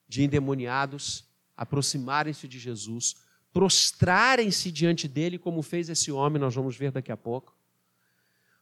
de 0.08 0.24
endemoniados 0.24 1.25
aproximarem-se 1.56 2.48
de 2.48 2.60
Jesus, 2.60 3.16
prostrarem-se 3.54 4.72
diante 4.72 5.08
dele, 5.08 5.40
como 5.40 5.62
fez 5.62 5.90
esse 5.90 6.12
homem, 6.12 6.40
nós 6.40 6.54
vamos 6.54 6.76
ver 6.76 6.92
daqui 6.92 7.12
a 7.12 7.18
pouco. 7.18 7.56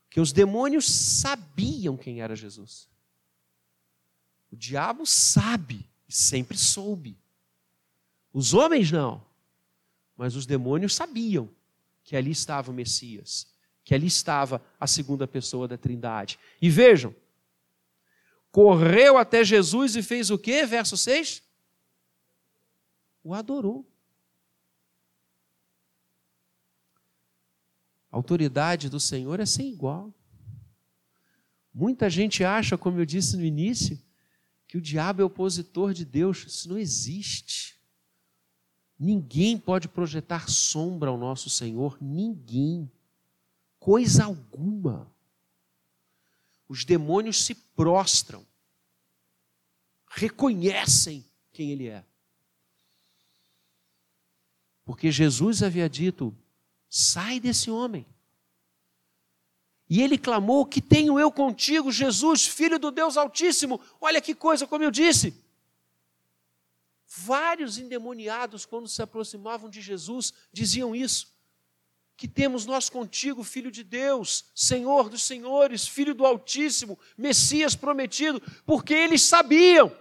Que 0.10 0.20
os 0.20 0.32
demônios 0.32 0.86
sabiam 0.86 1.98
quem 1.98 2.22
era 2.22 2.36
Jesus. 2.36 2.88
O 4.52 4.56
diabo 4.56 5.06
sabe, 5.06 5.90
sempre 6.08 6.58
soube. 6.58 7.18
Os 8.32 8.54
homens 8.54 8.92
não. 8.92 9.26
Mas 10.16 10.36
os 10.36 10.46
demônios 10.46 10.94
sabiam 10.94 11.50
que 12.04 12.16
ali 12.16 12.30
estava 12.30 12.70
o 12.70 12.74
Messias, 12.74 13.48
que 13.84 13.96
ali 13.96 14.06
estava 14.06 14.62
a 14.80 14.86
segunda 14.86 15.28
pessoa 15.28 15.68
da 15.68 15.76
Trindade. 15.78 16.38
E 16.62 16.70
vejam, 16.70 17.16
correu 18.52 19.18
até 19.18 19.44
Jesus 19.44 19.96
e 19.96 20.04
fez 20.04 20.30
o 20.30 20.38
quê? 20.38 20.68
Verso 20.68 20.96
6 20.96 21.43
o 23.24 23.34
adorou. 23.34 23.86
A 28.12 28.18
autoridade 28.18 28.90
do 28.90 29.00
Senhor 29.00 29.40
é 29.40 29.46
sem 29.46 29.72
igual. 29.72 30.14
Muita 31.74 32.10
gente 32.10 32.44
acha, 32.44 32.78
como 32.78 33.00
eu 33.00 33.06
disse 33.06 33.36
no 33.36 33.44
início, 33.44 34.00
que 34.68 34.78
o 34.78 34.82
diabo 34.82 35.22
é 35.22 35.26
opositor 35.26 35.94
de 35.94 36.06
Deus. 36.06 36.46
Isso 36.46 36.70
não 36.70 36.78
existe. 36.78 37.80
Ninguém 39.00 39.58
pode 39.58 39.88
projetar 39.88 40.50
sombra 40.50 41.10
ao 41.10 41.18
nosso 41.18 41.50
Senhor, 41.50 41.98
ninguém. 42.00 42.92
Coisa 43.80 44.26
alguma. 44.26 45.12
Os 46.68 46.86
demônios 46.86 47.44
se 47.44 47.56
prostram, 47.56 48.46
reconhecem 50.08 51.26
quem 51.52 51.72
Ele 51.72 51.88
é. 51.88 52.06
Porque 54.86 55.12
Jesus 55.12 55.64
havia 55.64 55.90
dito: 55.90 56.36
sai 56.90 57.40
desse 57.40 57.72
homem. 57.72 58.06
E 59.90 60.02
ele 60.02 60.18
clamou: 60.18 60.66
Que 60.66 60.82
tenho 60.82 61.20
eu 61.20 61.32
contigo, 61.32 61.92
Jesus, 61.92 62.46
filho 62.46 62.78
do 62.78 62.92
Deus 62.92 63.18
Altíssimo? 63.18 63.82
Olha 64.00 64.22
que 64.22 64.36
coisa, 64.36 64.68
como 64.68 64.84
eu 64.84 64.92
disse. 64.92 65.36
Vários 67.08 67.78
endemoniados, 67.78 68.66
quando 68.66 68.88
se 68.88 69.02
aproximavam 69.02 69.70
de 69.70 69.82
Jesus, 69.82 70.34
diziam 70.52 70.96
isso. 70.96 71.32
Que 72.16 72.28
temos 72.28 72.66
nós 72.66 72.90
contigo, 72.90 73.44
filho 73.44 73.72
de 73.72 73.84
Deus, 73.84 74.46
Senhor 74.56 75.10
dos 75.10 75.24
senhores, 75.24 75.88
filho 75.88 76.14
do 76.14 76.26
Altíssimo, 76.26 76.98
Messias 77.18 77.76
prometido, 77.76 78.42
porque 78.66 78.94
eles 78.94 79.22
sabiam 79.22 79.92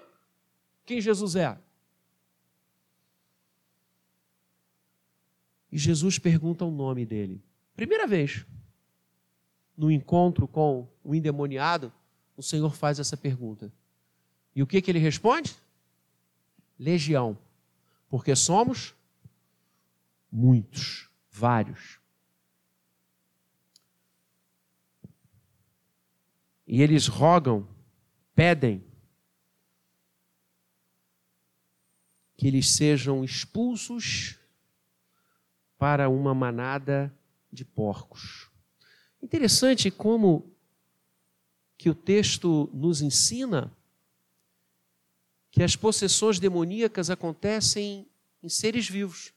quem 0.84 1.00
Jesus 1.00 1.36
era. 1.36 1.62
E 5.72 5.78
Jesus 5.78 6.18
pergunta 6.18 6.66
o 6.66 6.70
nome 6.70 7.06
dele. 7.06 7.42
Primeira 7.74 8.06
vez, 8.06 8.44
no 9.74 9.90
encontro 9.90 10.46
com 10.46 10.86
o 11.02 11.14
endemoniado, 11.14 11.90
o 12.36 12.42
Senhor 12.42 12.74
faz 12.74 12.98
essa 12.98 13.16
pergunta. 13.16 13.72
E 14.54 14.62
o 14.62 14.66
que, 14.66 14.82
que 14.82 14.90
ele 14.90 14.98
responde? 14.98 15.56
Legião. 16.78 17.38
Porque 18.10 18.36
somos 18.36 18.94
muitos, 20.30 21.08
vários. 21.30 21.98
E 26.66 26.82
eles 26.82 27.06
rogam, 27.06 27.66
pedem 28.34 28.84
que 32.36 32.46
eles 32.46 32.68
sejam 32.70 33.24
expulsos 33.24 34.38
para 35.82 36.08
uma 36.08 36.32
manada 36.32 37.12
de 37.52 37.64
porcos. 37.64 38.48
Interessante 39.20 39.90
como 39.90 40.54
que 41.76 41.90
o 41.90 41.94
texto 41.94 42.70
nos 42.72 43.02
ensina 43.02 43.76
que 45.50 45.60
as 45.60 45.74
possessões 45.74 46.38
demoníacas 46.38 47.10
acontecem 47.10 48.08
em 48.40 48.48
seres 48.48 48.88
vivos. 48.88 49.34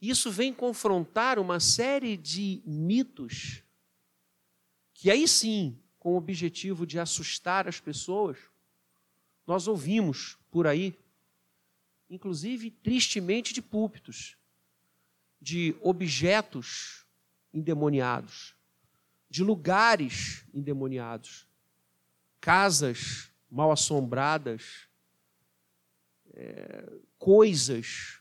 Isso 0.00 0.28
vem 0.28 0.52
confrontar 0.52 1.38
uma 1.38 1.60
série 1.60 2.16
de 2.16 2.64
mitos 2.66 3.62
que 4.92 5.08
aí 5.08 5.28
sim, 5.28 5.78
com 6.00 6.14
o 6.14 6.16
objetivo 6.16 6.84
de 6.84 6.98
assustar 6.98 7.68
as 7.68 7.78
pessoas, 7.78 8.38
nós 9.46 9.68
ouvimos 9.68 10.36
por 10.50 10.66
aí 10.66 10.98
inclusive 12.08 12.70
tristemente 12.70 13.52
de 13.52 13.62
púlpitos, 13.62 14.36
de 15.40 15.76
objetos 15.80 17.04
endemoniados, 17.52 18.54
de 19.28 19.42
lugares 19.42 20.44
endemoniados, 20.52 21.48
casas 22.40 23.30
mal 23.50 23.70
assombradas, 23.70 24.88
é, 26.32 26.92
coisas 27.18 28.20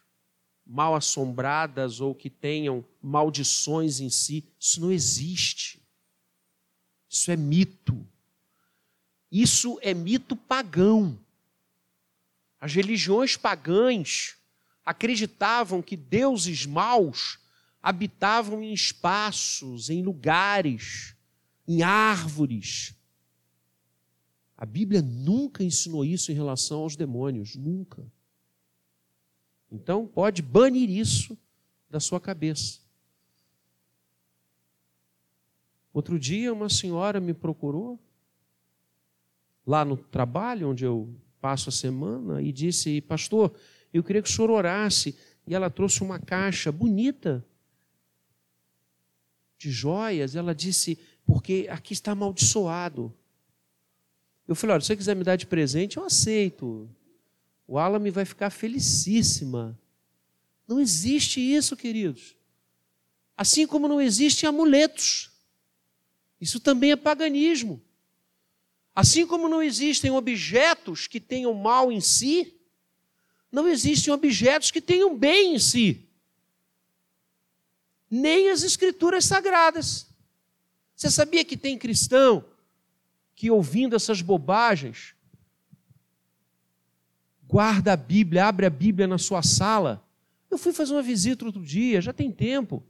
mal 0.65 0.95
assombradas 0.95 1.99
ou 1.99 2.15
que 2.15 2.29
tenham 2.29 2.85
maldições 3.01 3.99
em 3.99 4.09
si. 4.09 4.45
Isso 4.59 4.79
não 4.79 4.91
existe. 4.91 5.81
Isso 7.09 7.31
é 7.31 7.35
mito. 7.35 8.07
Isso 9.31 9.77
é 9.81 9.93
mito 9.93 10.35
pagão. 10.35 11.19
As 12.63 12.73
religiões 12.73 13.35
pagãs 13.35 14.37
acreditavam 14.85 15.81
que 15.81 15.97
deuses 15.97 16.65
maus 16.65 17.37
habitavam 17.81 18.63
em 18.63 18.71
espaços, 18.71 19.89
em 19.89 20.01
lugares, 20.01 21.13
em 21.67 21.83
árvores. 21.83 22.95
A 24.55 24.65
Bíblia 24.65 25.01
nunca 25.01 25.61
ensinou 25.61 26.05
isso 26.05 26.31
em 26.31 26.35
relação 26.35 26.79
aos 26.79 26.95
demônios, 26.95 27.53
nunca. 27.53 28.09
Então, 29.69 30.07
pode 30.07 30.41
banir 30.41 30.89
isso 30.89 31.37
da 31.89 31.99
sua 31.99 32.21
cabeça. 32.21 32.79
Outro 35.93 36.17
dia, 36.17 36.53
uma 36.53 36.69
senhora 36.69 37.19
me 37.19 37.33
procurou, 37.33 37.99
lá 39.67 39.83
no 39.83 39.97
trabalho 39.97 40.69
onde 40.69 40.85
eu 40.85 41.13
passo 41.43 41.67
a 41.67 41.73
semana 41.73 42.41
e 42.41 42.53
disse: 42.53 43.01
Pastor, 43.01 43.53
eu 43.93 44.01
queria 44.01 44.21
que 44.21 44.29
o 44.29 44.31
senhor 44.31 44.49
orasse. 44.49 45.13
E 45.45 45.53
ela 45.53 45.69
trouxe 45.69 46.01
uma 46.01 46.17
caixa 46.17 46.71
bonita 46.71 47.45
de 49.57 49.69
joias. 49.69 50.37
Ela 50.37 50.55
disse: 50.55 50.97
Porque 51.25 51.67
aqui 51.69 51.91
está 51.91 52.13
amaldiçoado. 52.13 53.13
Eu 54.47 54.55
falei: 54.55 54.75
Olha, 54.75 54.81
se 54.81 54.87
você 54.87 54.95
quiser 54.95 55.17
me 55.17 55.25
dar 55.25 55.35
de 55.35 55.45
presente, 55.45 55.97
eu 55.97 56.05
aceito. 56.05 56.89
O 57.67 57.77
Alame 57.77 58.09
vai 58.09 58.23
ficar 58.23 58.49
felicíssima. 58.49 59.77
Não 60.65 60.79
existe 60.79 61.41
isso, 61.41 61.75
queridos. 61.75 62.37
Assim 63.35 63.67
como 63.67 63.85
não 63.89 63.99
existem 63.99 64.47
amuletos. 64.47 65.29
Isso 66.39 66.61
também 66.61 66.91
é 66.91 66.95
paganismo. 66.95 67.81
Assim 68.95 69.25
como 69.25 69.49
não 69.49 69.61
existem 69.61 70.11
objetos 70.11 71.07
que 71.07 71.19
tenham 71.19 71.53
mal 71.53 71.91
em 71.91 71.99
si, 71.99 72.55
não 73.51 73.67
existem 73.67 74.13
objetos 74.13 74.71
que 74.71 74.81
tenham 74.81 75.17
bem 75.17 75.55
em 75.55 75.59
si. 75.59 76.07
Nem 78.09 78.49
as 78.49 78.61
escrituras 78.61 79.25
sagradas. 79.25 80.07
Você 80.95 81.09
sabia 81.09 81.43
que 81.43 81.57
tem 81.57 81.77
cristão 81.77 82.45
que, 83.35 83.49
ouvindo 83.49 83.95
essas 83.95 84.21
bobagens, 84.21 85.15
guarda 87.47 87.93
a 87.93 87.97
Bíblia, 87.97 88.45
abre 88.45 88.65
a 88.65 88.69
Bíblia 88.69 89.07
na 89.07 89.17
sua 89.17 89.41
sala? 89.41 90.07
Eu 90.49 90.57
fui 90.57 90.71
fazer 90.71 90.93
uma 90.93 91.01
visita 91.01 91.45
outro 91.45 91.63
dia, 91.63 91.99
já 91.99 92.13
tem 92.13 92.31
tempo. 92.31 92.83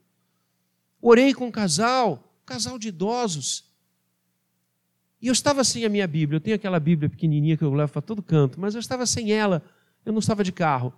Orei 1.02 1.34
com 1.34 1.48
um 1.48 1.52
casal, 1.52 2.38
um 2.42 2.46
casal 2.46 2.78
de 2.78 2.90
idosos. 2.90 3.73
E 5.24 5.28
eu 5.28 5.32
estava 5.32 5.64
sem 5.64 5.86
a 5.86 5.90
minha 5.90 6.06
Bíblia. 6.06 6.36
Eu 6.36 6.42
tenho 6.42 6.58
aquela 6.58 6.82
Bíblia 6.82 7.10
pequenininha 7.10 7.56
que 7.56 7.64
eu 7.64 7.74
levo 7.74 7.94
para 7.94 8.02
todo 8.02 8.22
canto, 8.22 8.60
mas 8.60 8.76
eu 8.76 8.80
estava 8.82 9.06
sem 9.06 9.32
ela. 9.32 9.64
Eu 10.06 10.12
não 10.12 10.20
estava 10.20 10.44
de 10.44 10.52
carro. 10.52 10.94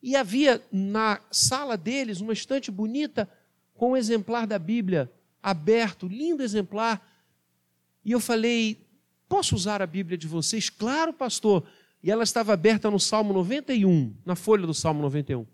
E 0.00 0.14
havia 0.14 0.62
na 0.70 1.20
sala 1.32 1.76
deles 1.76 2.20
uma 2.20 2.32
estante 2.32 2.70
bonita 2.70 3.28
com 3.74 3.90
um 3.90 3.96
exemplar 3.96 4.46
da 4.46 4.56
Bíblia 4.56 5.10
aberto, 5.42 6.06
lindo 6.06 6.44
exemplar. 6.44 7.04
E 8.04 8.12
eu 8.12 8.20
falei: 8.20 8.86
Posso 9.28 9.56
usar 9.56 9.82
a 9.82 9.86
Bíblia 9.86 10.16
de 10.16 10.28
vocês? 10.28 10.70
Claro, 10.70 11.12
pastor. 11.12 11.66
E 12.04 12.08
ela 12.08 12.22
estava 12.22 12.52
aberta 12.52 12.88
no 12.88 13.00
Salmo 13.00 13.32
91, 13.32 14.14
na 14.24 14.36
folha 14.36 14.64
do 14.64 14.72
Salmo 14.72 15.02
91. 15.02 15.44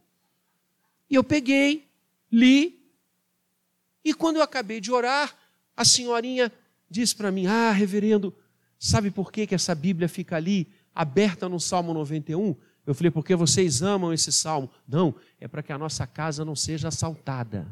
E 1.09 1.15
eu 1.15 1.25
peguei, 1.25 1.89
li, 2.31 2.79
e 4.05 4.13
quando 4.13 4.37
eu 4.37 4.43
acabei 4.43 4.83
de 4.83 4.93
orar, 4.93 5.35
a 5.75 5.83
senhorinha 5.83 6.53
disse 6.88 7.14
para 7.14 7.31
mim: 7.31 7.46
Ah, 7.46 7.72
reverendo, 7.72 8.35
sabe 8.79 9.11
por 9.11 9.33
que, 9.33 9.46
que 9.46 9.55
essa 9.55 9.75
Bíblia 9.75 10.09
fica 10.09 10.37
ali, 10.37 10.68
aberta 10.94 11.49
no 11.49 11.61
Salmo 11.61 11.92
91? 11.94 12.57
Eu 12.87 12.94
falei, 12.94 13.11
porque 13.11 13.35
vocês 13.35 13.83
amam 13.83 14.12
esse 14.12 14.31
salmo. 14.31 14.70
Não, 14.87 15.14
é 15.40 15.49
para 15.49 15.62
que 15.62 15.72
a 15.72 15.79
nossa 15.79 16.07
casa 16.07 16.44
não 16.44 16.55
seja 16.55 16.88
assaltada. 16.88 17.66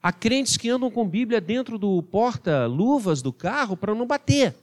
Há 0.00 0.12
crentes 0.12 0.56
que 0.56 0.68
andam 0.68 0.90
com 0.90 1.08
Bíblia 1.08 1.40
dentro 1.40 1.78
do 1.78 2.00
porta-luvas 2.02 3.22
do 3.22 3.32
carro 3.32 3.76
para 3.76 3.94
não 3.94 4.06
bater. 4.06 4.54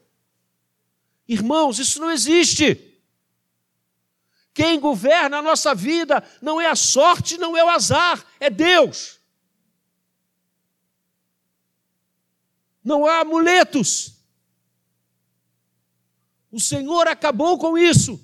Irmãos, 1.28 1.80
isso 1.80 2.00
não 2.00 2.12
existe. 2.12 3.00
Quem 4.54 4.80
governa 4.80 5.38
a 5.38 5.42
nossa 5.42 5.74
vida 5.74 6.24
não 6.42 6.62
é 6.62 6.68
a 6.68 6.76
sorte, 6.76 7.38
não 7.38 7.58
é 7.58 7.64
o 7.64 7.70
azar, 7.70 8.24
é 8.40 8.50
Deus. 8.50 9.21
Não 12.84 13.06
há 13.06 13.20
amuletos. 13.20 14.14
O 16.52 16.60
Senhor 16.60 17.08
acabou 17.08 17.58
com 17.58 17.78
isso. 17.78 18.20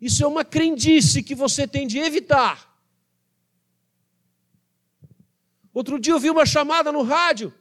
Isso 0.00 0.22
é 0.22 0.26
uma 0.26 0.44
crendice 0.44 1.22
que 1.22 1.34
você 1.34 1.66
tem 1.66 1.86
de 1.86 1.98
evitar. 1.98 2.68
Outro 5.74 5.98
dia 5.98 6.12
eu 6.12 6.20
vi 6.20 6.30
uma 6.30 6.46
chamada 6.46 6.90
no 6.92 7.02
rádio, 7.02 7.52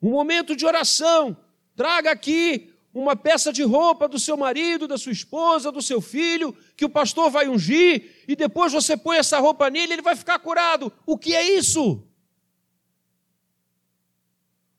um 0.00 0.10
momento 0.10 0.54
de 0.54 0.66
oração. 0.66 1.36
Traga 1.74 2.10
aqui 2.10 2.72
uma 2.92 3.16
peça 3.16 3.52
de 3.52 3.62
roupa 3.62 4.06
do 4.06 4.18
seu 4.18 4.36
marido, 4.36 4.86
da 4.86 4.98
sua 4.98 5.12
esposa, 5.12 5.72
do 5.72 5.80
seu 5.80 6.00
filho, 6.00 6.54
que 6.76 6.84
o 6.84 6.90
pastor 6.90 7.30
vai 7.30 7.48
ungir, 7.48 8.24
e 8.28 8.36
depois 8.36 8.72
você 8.72 8.96
põe 8.96 9.16
essa 9.16 9.38
roupa 9.38 9.70
nele, 9.70 9.94
ele 9.94 10.02
vai 10.02 10.14
ficar 10.14 10.38
curado. 10.38 10.92
O 11.06 11.16
que 11.16 11.34
é 11.34 11.56
isso? 11.56 12.06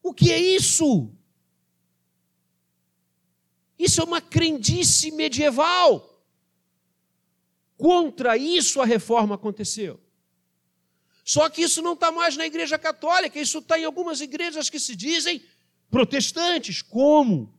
O 0.04 0.14
que 0.14 0.34
é 0.34 0.38
isso? 0.38 1.10
Isso 3.80 4.02
é 4.02 4.04
uma 4.04 4.22
crendice 4.22 5.10
medieval. 5.12 6.22
Contra 7.78 8.38
isso 8.38 8.82
a 8.82 8.86
reforma 8.86 9.36
aconteceu. 9.36 10.00
Só 11.24 11.50
que 11.50 11.62
isso 11.62 11.82
não 11.82 11.94
está 11.94 12.12
mais 12.12 12.36
na 12.36 12.46
igreja 12.46 12.78
católica, 12.78 13.40
isso 13.40 13.60
está 13.60 13.80
em 13.80 13.86
algumas 13.86 14.20
igrejas 14.20 14.70
que 14.70 14.78
se 14.78 14.94
dizem 14.94 15.42
protestantes. 15.90 16.82
Como? 16.82 17.58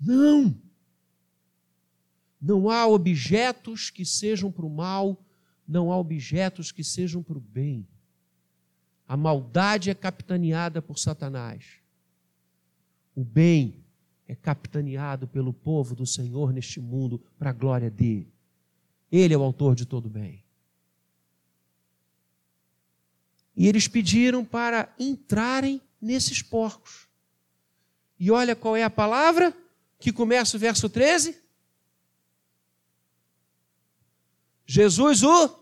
Não. 0.00 0.56
Não 2.40 2.70
há 2.70 2.86
objetos 2.86 3.90
que 3.90 4.04
sejam 4.04 4.52
para 4.52 4.64
o 4.64 4.70
mal, 4.70 5.20
não 5.66 5.90
há 5.90 5.98
objetos 5.98 6.70
que 6.70 6.84
sejam 6.84 7.24
para 7.24 7.36
o 7.36 7.40
bem. 7.40 7.86
A 9.08 9.16
maldade 9.16 9.88
é 9.88 9.94
capitaneada 9.94 10.82
por 10.82 10.98
Satanás. 10.98 11.64
O 13.16 13.24
bem 13.24 13.82
é 14.28 14.34
capitaneado 14.34 15.26
pelo 15.26 15.52
povo 15.54 15.94
do 15.94 16.04
Senhor 16.04 16.52
neste 16.52 16.78
mundo 16.78 17.18
para 17.38 17.48
a 17.48 17.54
glória 17.54 17.90
dele. 17.90 18.30
Ele 19.10 19.32
é 19.32 19.38
o 19.38 19.42
autor 19.42 19.74
de 19.74 19.86
todo 19.86 20.10
bem. 20.10 20.44
E 23.56 23.66
eles 23.66 23.88
pediram 23.88 24.44
para 24.44 24.94
entrarem 24.98 25.80
nesses 26.00 26.42
porcos. 26.42 27.08
E 28.20 28.30
olha 28.30 28.54
qual 28.54 28.76
é 28.76 28.84
a 28.84 28.90
palavra 28.90 29.56
que 29.98 30.12
começa 30.12 30.56
o 30.56 30.60
verso 30.60 30.88
13. 30.88 31.34
Jesus 34.66 35.22
o 35.22 35.58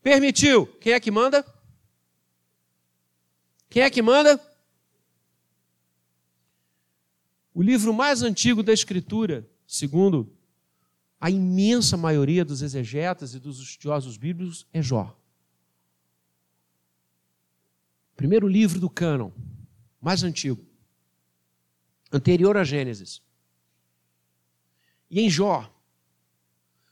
permitiu. 0.00 0.66
Quem 0.80 0.92
é 0.92 1.00
que 1.00 1.10
manda? 1.10 1.44
Quem 3.68 3.82
é 3.82 3.90
que 3.90 4.00
manda? 4.00 4.40
O 7.52 7.62
livro 7.62 7.92
mais 7.92 8.22
antigo 8.22 8.62
da 8.62 8.72
Escritura, 8.72 9.48
segundo 9.66 10.32
a 11.20 11.30
imensa 11.30 11.96
maioria 11.96 12.44
dos 12.44 12.62
exegetas 12.62 13.34
e 13.34 13.40
dos 13.40 13.58
estudiosos 13.60 14.16
bíblicos, 14.16 14.66
é 14.72 14.80
Jó. 14.80 15.16
Primeiro 18.16 18.48
livro 18.48 18.80
do 18.80 18.88
cânon, 18.88 19.30
mais 20.00 20.22
antigo, 20.22 20.64
anterior 22.12 22.56
a 22.56 22.64
Gênesis. 22.64 23.22
E 25.10 25.20
em 25.20 25.30
Jó, 25.30 25.72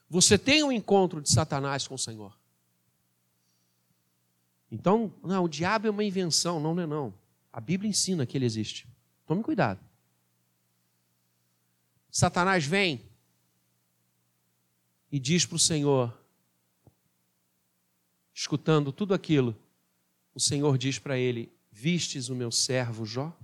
você 0.08 0.38
tem 0.38 0.62
um 0.62 0.72
encontro 0.72 1.20
de 1.20 1.30
Satanás 1.30 1.86
com 1.86 1.94
o 1.94 1.98
Senhor. 1.98 2.36
Então, 4.70 5.12
não, 5.22 5.44
o 5.44 5.48
diabo 5.48 5.86
é 5.86 5.90
uma 5.90 6.04
invenção, 6.04 6.58
não, 6.60 6.74
não 6.74 6.82
é 6.82 6.86
não. 6.86 7.14
A 7.52 7.60
Bíblia 7.60 7.88
ensina 7.88 8.26
que 8.26 8.36
ele 8.36 8.44
existe. 8.44 8.88
Tome 9.24 9.42
cuidado. 9.42 9.80
Satanás 12.10 12.64
vem 12.64 13.02
e 15.10 15.18
diz 15.18 15.46
para 15.46 15.56
o 15.56 15.58
Senhor, 15.58 16.18
escutando 18.34 18.92
tudo 18.92 19.14
aquilo, 19.14 19.56
o 20.34 20.40
Senhor 20.40 20.76
diz 20.76 20.98
para 20.98 21.18
ele: 21.18 21.52
Vistes 21.70 22.28
o 22.28 22.34
meu 22.34 22.50
servo 22.50 23.04
Jó? 23.04 23.36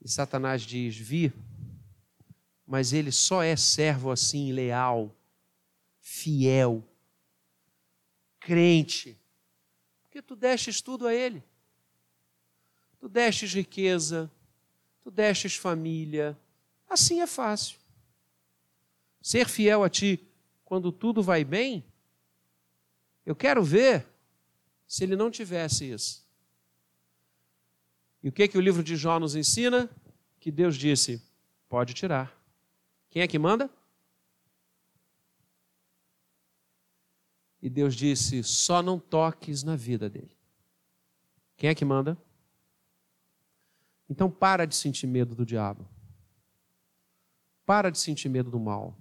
E 0.00 0.08
Satanás 0.08 0.62
diz: 0.62 0.96
Vi, 0.96 1.32
mas 2.66 2.92
ele 2.92 3.12
só 3.12 3.42
é 3.42 3.54
servo 3.56 4.10
assim, 4.10 4.52
leal, 4.52 5.14
fiel, 6.00 6.82
crente, 8.42 9.18
porque 10.02 10.20
tu 10.20 10.36
destes 10.36 10.80
tudo 10.80 11.06
a 11.06 11.14
ele. 11.14 11.42
Tu 12.98 13.08
destes 13.08 13.54
riqueza, 13.54 14.30
tu 15.00 15.10
destes 15.10 15.56
família. 15.56 16.38
Assim 16.88 17.20
é 17.20 17.26
fácil. 17.26 17.78
Ser 19.20 19.48
fiel 19.48 19.82
a 19.82 19.88
ti 19.88 20.20
quando 20.64 20.92
tudo 20.92 21.22
vai 21.22 21.44
bem, 21.44 21.84
eu 23.24 23.34
quero 23.34 23.62
ver 23.62 24.06
se 24.86 25.04
ele 25.04 25.16
não 25.16 25.30
tivesse 25.30 25.90
isso. 25.90 26.26
E 28.22 28.28
o 28.28 28.32
que 28.32 28.46
que 28.46 28.58
o 28.58 28.60
livro 28.60 28.82
de 28.82 28.96
Jó 28.96 29.18
nos 29.18 29.34
ensina? 29.34 29.90
Que 30.38 30.50
Deus 30.50 30.76
disse: 30.76 31.22
pode 31.68 31.94
tirar. 31.94 32.36
Quem 33.10 33.22
é 33.22 33.28
que 33.28 33.38
manda? 33.38 33.70
E 37.62 37.70
Deus 37.70 37.94
disse: 37.94 38.42
só 38.42 38.82
não 38.82 38.98
toques 38.98 39.62
na 39.62 39.76
vida 39.76 40.10
dele. 40.10 40.36
Quem 41.56 41.70
é 41.70 41.74
que 41.74 41.84
manda? 41.84 42.18
Então 44.10 44.28
para 44.28 44.66
de 44.66 44.74
sentir 44.74 45.06
medo 45.06 45.32
do 45.34 45.46
diabo. 45.46 45.88
Para 47.64 47.88
de 47.90 47.98
sentir 48.00 48.28
medo 48.28 48.50
do 48.50 48.58
mal. 48.58 48.98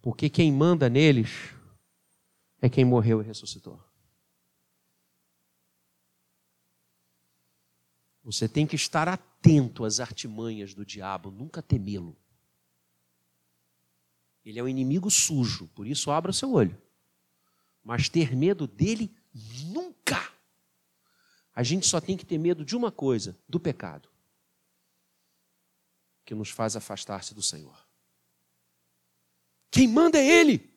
Porque 0.00 0.30
quem 0.30 0.50
manda 0.50 0.88
neles 0.88 1.54
é 2.60 2.68
quem 2.70 2.84
morreu 2.84 3.20
e 3.20 3.24
ressuscitou. 3.24 3.78
Você 8.22 8.48
tem 8.48 8.66
que 8.66 8.76
estar 8.76 9.06
atento 9.06 9.84
às 9.84 10.00
artimanhas 10.00 10.72
do 10.72 10.84
diabo, 10.84 11.30
nunca 11.30 11.60
temê-lo. 11.60 12.16
Ele 14.42 14.58
é 14.58 14.62
um 14.62 14.68
inimigo 14.68 15.10
sujo, 15.10 15.68
por 15.68 15.86
isso 15.86 16.10
abra 16.10 16.32
seu 16.32 16.52
olho. 16.52 16.83
Mas 17.84 18.08
ter 18.08 18.34
medo 18.34 18.66
dele, 18.66 19.14
nunca. 19.66 20.32
A 21.54 21.62
gente 21.62 21.86
só 21.86 22.00
tem 22.00 22.16
que 22.16 22.24
ter 22.24 22.38
medo 22.38 22.64
de 22.64 22.74
uma 22.74 22.90
coisa: 22.90 23.38
do 23.46 23.60
pecado, 23.60 24.08
que 26.24 26.34
nos 26.34 26.48
faz 26.48 26.74
afastar-se 26.74 27.34
do 27.34 27.42
Senhor. 27.42 27.86
Quem 29.70 29.86
manda 29.86 30.18
é 30.18 30.26
Ele. 30.26 30.72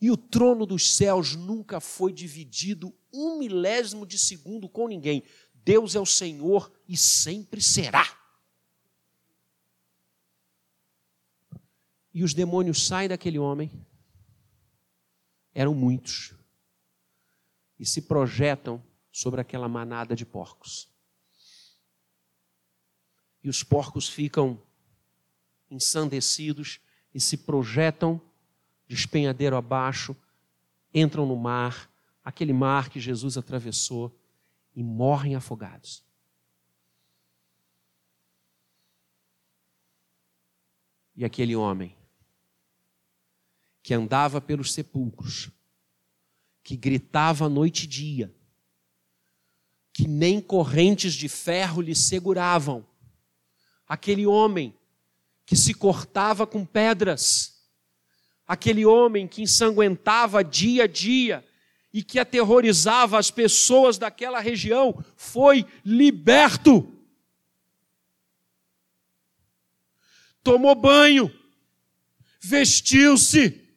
E 0.00 0.10
o 0.10 0.16
trono 0.16 0.64
dos 0.64 0.94
céus 0.94 1.34
nunca 1.34 1.80
foi 1.80 2.12
dividido 2.12 2.94
um 3.12 3.38
milésimo 3.38 4.06
de 4.06 4.18
segundo 4.18 4.68
com 4.68 4.86
ninguém. 4.86 5.24
Deus 5.54 5.96
é 5.96 6.00
o 6.00 6.06
Senhor 6.06 6.72
e 6.86 6.96
sempre 6.96 7.60
será. 7.60 8.06
E 12.14 12.22
os 12.22 12.32
demônios 12.32 12.86
saem 12.86 13.08
daquele 13.08 13.38
homem, 13.38 13.70
eram 15.58 15.74
muitos, 15.74 16.34
e 17.80 17.84
se 17.84 18.02
projetam 18.02 18.80
sobre 19.10 19.40
aquela 19.40 19.68
manada 19.68 20.14
de 20.14 20.24
porcos. 20.24 20.88
E 23.42 23.48
os 23.48 23.64
porcos 23.64 24.08
ficam 24.08 24.62
ensandecidos 25.68 26.78
e 27.12 27.18
se 27.18 27.38
projetam 27.38 28.22
despenhadeiro 28.86 29.56
abaixo, 29.56 30.14
entram 30.94 31.26
no 31.26 31.34
mar, 31.34 31.90
aquele 32.24 32.52
mar 32.52 32.88
que 32.88 33.00
Jesus 33.00 33.36
atravessou, 33.36 34.16
e 34.76 34.82
morrem 34.84 35.34
afogados. 35.34 36.04
E 41.16 41.24
aquele 41.24 41.56
homem 41.56 41.97
que 43.82 43.94
andava 43.94 44.40
pelos 44.40 44.72
sepulcros, 44.72 45.50
que 46.62 46.76
gritava 46.76 47.48
noite 47.48 47.84
e 47.84 47.86
dia, 47.86 48.34
que 49.92 50.06
nem 50.06 50.40
correntes 50.40 51.14
de 51.14 51.28
ferro 51.28 51.80
lhe 51.80 51.94
seguravam, 51.94 52.86
aquele 53.86 54.26
homem 54.26 54.74
que 55.44 55.56
se 55.56 55.72
cortava 55.72 56.46
com 56.46 56.64
pedras, 56.64 57.58
aquele 58.46 58.84
homem 58.84 59.26
que 59.26 59.42
ensanguentava 59.42 60.44
dia 60.44 60.84
a 60.84 60.86
dia 60.86 61.44
e 61.92 62.02
que 62.02 62.18
aterrorizava 62.18 63.18
as 63.18 63.30
pessoas 63.30 63.98
daquela 63.98 64.40
região, 64.40 65.02
foi 65.16 65.66
liberto. 65.84 66.94
Tomou 70.42 70.74
banho, 70.74 71.32
vestiu-se, 72.40 73.67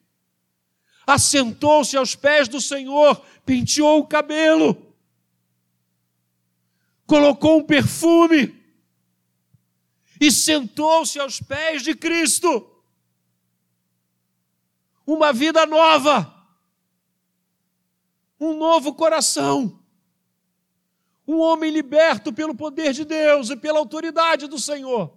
assentou-se 1.14 1.96
aos 1.96 2.14
pés 2.14 2.48
do 2.48 2.60
Senhor, 2.60 3.24
penteou 3.44 4.00
o 4.00 4.06
cabelo, 4.06 4.94
colocou 7.06 7.58
um 7.58 7.64
perfume 7.64 8.60
e 10.20 10.30
sentou-se 10.30 11.18
aos 11.18 11.40
pés 11.40 11.82
de 11.82 11.94
Cristo 11.94 12.68
uma 15.06 15.32
vida 15.32 15.66
nova, 15.66 16.32
um 18.38 18.56
novo 18.56 18.94
coração, 18.94 19.80
um 21.26 21.38
homem 21.38 21.70
liberto 21.70 22.32
pelo 22.32 22.54
poder 22.54 22.92
de 22.92 23.04
Deus 23.04 23.50
e 23.50 23.56
pela 23.56 23.78
autoridade 23.78 24.46
do 24.46 24.58
Senhor. 24.58 25.16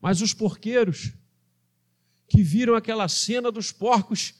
Mas 0.00 0.20
os 0.20 0.32
porqueiros, 0.32 1.12
que 2.28 2.42
viram 2.42 2.74
aquela 2.74 3.08
cena 3.08 3.50
dos 3.50 3.72
porcos 3.72 4.34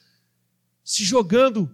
se 0.84 1.04
jogando 1.04 1.70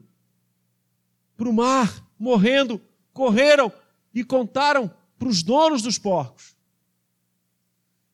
para 1.37 1.49
o 1.49 1.53
mar, 1.53 2.09
morrendo, 2.19 2.81
correram 3.13 3.73
e 4.15 4.25
contaram 4.25 4.89
para 5.19 5.29
os 5.29 5.43
donos 5.43 5.83
dos 5.83 5.99
porcos. 5.99 6.55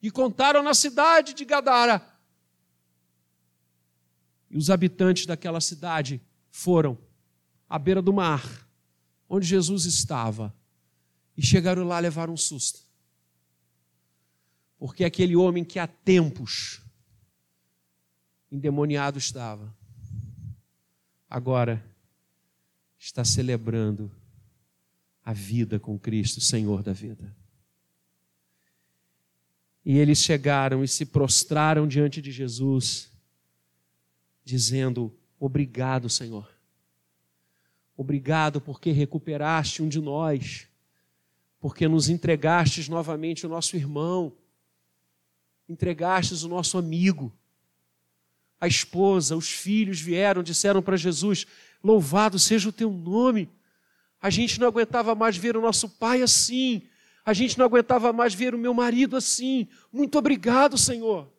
E 0.02 0.10
contaram 0.10 0.62
na 0.62 0.72
cidade 0.72 1.34
de 1.34 1.44
Gadara 1.44 2.10
e 4.50 4.58
os 4.58 4.68
habitantes 4.68 5.26
daquela 5.26 5.60
cidade 5.60 6.20
foram 6.50 6.98
à 7.68 7.78
beira 7.78 8.02
do 8.02 8.12
mar, 8.12 8.68
onde 9.28 9.46
Jesus 9.46 9.84
estava, 9.84 10.52
e 11.36 11.42
chegaram 11.42 11.84
lá 11.84 11.98
a 11.98 12.00
levar 12.00 12.28
um 12.28 12.36
susto. 12.36 12.80
Porque 14.76 15.04
aquele 15.04 15.36
homem 15.36 15.64
que 15.64 15.78
há 15.78 15.86
tempos 15.86 16.79
endemoniado 18.50 19.18
estava, 19.18 19.74
agora 21.28 21.84
está 22.98 23.24
celebrando 23.24 24.10
a 25.24 25.32
vida 25.32 25.78
com 25.78 25.98
Cristo, 25.98 26.40
Senhor 26.40 26.82
da 26.82 26.92
vida. 26.92 27.34
E 29.84 29.96
eles 29.96 30.18
chegaram 30.18 30.84
e 30.84 30.88
se 30.88 31.06
prostraram 31.06 31.86
diante 31.88 32.20
de 32.20 32.30
Jesus 32.30 33.10
dizendo: 34.44 35.14
Obrigado, 35.38 36.08
Senhor. 36.08 36.50
Obrigado 37.96 38.60
porque 38.60 38.92
recuperaste 38.92 39.82
um 39.82 39.88
de 39.88 40.00
nós, 40.00 40.66
porque 41.60 41.86
nos 41.86 42.08
entregastes 42.08 42.88
novamente 42.88 43.46
o 43.46 43.48
nosso 43.48 43.76
irmão, 43.76 44.32
entregastes 45.68 46.42
o 46.42 46.48
nosso 46.48 46.76
amigo. 46.78 47.32
A 48.60 48.66
esposa, 48.66 49.36
os 49.36 49.48
filhos 49.48 50.00
vieram, 50.00 50.42
disseram 50.42 50.82
para 50.82 50.96
Jesus: 50.96 51.46
Louvado 51.82 52.38
seja 52.38 52.68
o 52.68 52.72
teu 52.72 52.90
nome. 52.90 53.48
A 54.20 54.28
gente 54.28 54.60
não 54.60 54.68
aguentava 54.68 55.14
mais 55.14 55.36
ver 55.36 55.56
o 55.56 55.62
nosso 55.62 55.88
pai 55.88 56.20
assim. 56.20 56.82
A 57.24 57.32
gente 57.32 57.58
não 57.58 57.64
aguentava 57.64 58.12
mais 58.12 58.34
ver 58.34 58.54
o 58.54 58.58
meu 58.58 58.74
marido 58.74 59.16
assim. 59.16 59.66
Muito 59.90 60.18
obrigado, 60.18 60.76
Senhor. 60.76 61.32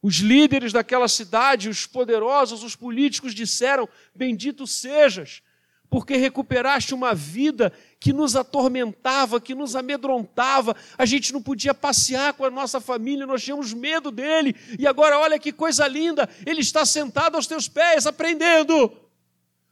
Os 0.00 0.16
líderes 0.16 0.72
daquela 0.72 1.08
cidade, 1.08 1.68
os 1.68 1.84
poderosos, 1.84 2.62
os 2.62 2.76
políticos 2.76 3.34
disseram: 3.34 3.88
Bendito 4.14 4.66
sejas, 4.66 5.42
porque 5.88 6.16
recuperaste 6.16 6.94
uma 6.94 7.14
vida 7.14 7.72
que 7.98 8.12
nos 8.12 8.36
atormentava, 8.36 9.40
que 9.40 9.54
nos 9.54 9.76
amedrontava. 9.76 10.76
A 10.98 11.06
gente 11.06 11.32
não 11.32 11.42
podia 11.42 11.72
passear 11.72 12.32
com 12.34 12.44
a 12.44 12.50
nossa 12.50 12.80
família, 12.80 13.26
nós 13.26 13.42
tínhamos 13.42 13.72
medo 13.72 14.10
dele. 14.10 14.54
E 14.78 14.86
agora, 14.86 15.18
olha 15.18 15.38
que 15.38 15.52
coisa 15.52 15.86
linda, 15.86 16.28
ele 16.44 16.60
está 16.60 16.84
sentado 16.84 17.36
aos 17.36 17.46
teus 17.46 17.68
pés, 17.68 18.06
aprendendo. 18.06 18.92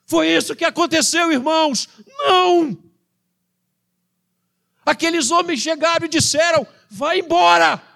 Foi 0.07 0.29
isso 0.29 0.57
que 0.57 0.64
aconteceu, 0.64 1.33
irmãos? 1.33 1.88
Não! 2.18 2.77
Aqueles 4.85 5.31
homens 5.31 5.61
chegaram 5.61 6.07
e 6.07 6.11
disseram: 6.11 6.66
Vai 6.90 7.20
embora! 7.20 7.94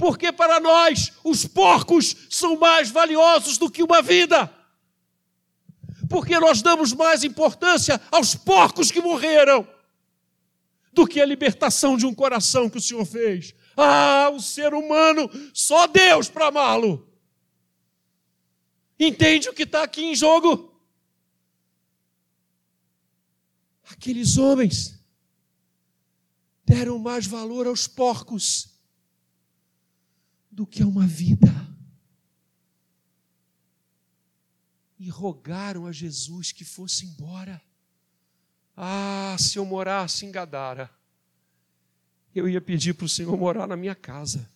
porque 0.00 0.32
para 0.32 0.58
nós 0.58 1.12
os 1.22 1.46
porcos 1.46 2.16
são 2.30 2.56
mais 2.56 2.90
valiosos 2.90 3.58
do 3.58 3.70
que 3.70 3.82
uma 3.82 4.00
vida. 4.00 4.50
Porque 6.10 6.40
nós 6.40 6.60
damos 6.60 6.92
mais 6.92 7.22
importância 7.22 8.00
aos 8.10 8.34
porcos 8.34 8.90
que 8.90 9.00
morreram 9.00 9.66
do 10.92 11.06
que 11.06 11.20
a 11.20 11.24
libertação 11.24 11.96
de 11.96 12.04
um 12.04 12.12
coração 12.12 12.68
que 12.68 12.78
o 12.78 12.80
Senhor 12.80 13.06
fez. 13.06 13.54
Ah, 13.76 14.28
o 14.34 14.40
ser 14.40 14.74
humano, 14.74 15.30
só 15.54 15.86
Deus 15.86 16.28
para 16.28 16.48
amá-lo. 16.48 17.08
Entende 18.98 19.48
o 19.48 19.54
que 19.54 19.62
está 19.62 19.84
aqui 19.84 20.02
em 20.02 20.16
jogo? 20.16 20.74
Aqueles 23.88 24.36
homens 24.36 25.00
deram 26.64 26.98
mais 26.98 27.24
valor 27.24 27.68
aos 27.68 27.86
porcos 27.86 28.68
do 30.50 30.66
que 30.66 30.82
a 30.82 30.86
uma 30.86 31.06
vida. 31.06 31.69
E 35.00 35.08
rogaram 35.08 35.86
a 35.86 35.92
Jesus 35.92 36.52
que 36.52 36.62
fosse 36.62 37.06
embora. 37.06 37.60
Ah, 38.76 39.34
se 39.38 39.58
eu 39.58 39.64
morasse 39.64 40.26
em 40.26 40.30
Gadara, 40.30 40.90
eu 42.34 42.46
ia 42.46 42.60
pedir 42.60 42.92
para 42.92 43.06
o 43.06 43.08
Senhor 43.08 43.34
morar 43.34 43.66
na 43.66 43.76
minha 43.76 43.94
casa. 43.94 44.46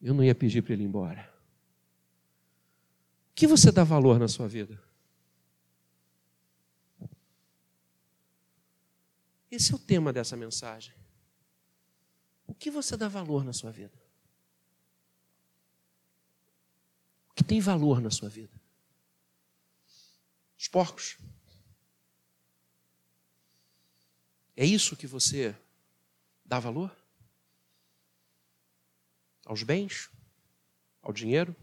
Eu 0.00 0.14
não 0.14 0.24
ia 0.24 0.34
pedir 0.34 0.62
para 0.62 0.72
ele 0.72 0.84
ir 0.84 0.86
embora. 0.86 1.30
O 3.30 3.34
que 3.34 3.46
você 3.46 3.70
dá 3.70 3.84
valor 3.84 4.18
na 4.18 4.26
sua 4.26 4.48
vida? 4.48 4.82
Esse 9.50 9.72
é 9.72 9.76
o 9.76 9.78
tema 9.78 10.14
dessa 10.14 10.34
mensagem. 10.34 10.94
O 12.46 12.54
que 12.54 12.70
você 12.70 12.96
dá 12.96 13.06
valor 13.06 13.44
na 13.44 13.52
sua 13.52 13.70
vida? 13.70 13.97
que 17.38 17.44
tem 17.44 17.60
valor 17.60 18.00
na 18.00 18.10
sua 18.10 18.28
vida? 18.28 18.60
Os 20.58 20.66
porcos. 20.66 21.16
É 24.56 24.64
isso 24.64 24.96
que 24.96 25.06
você 25.06 25.54
dá 26.44 26.58
valor? 26.58 26.90
Aos 29.46 29.62
bens? 29.62 30.10
Ao 31.00 31.12
dinheiro? 31.12 31.54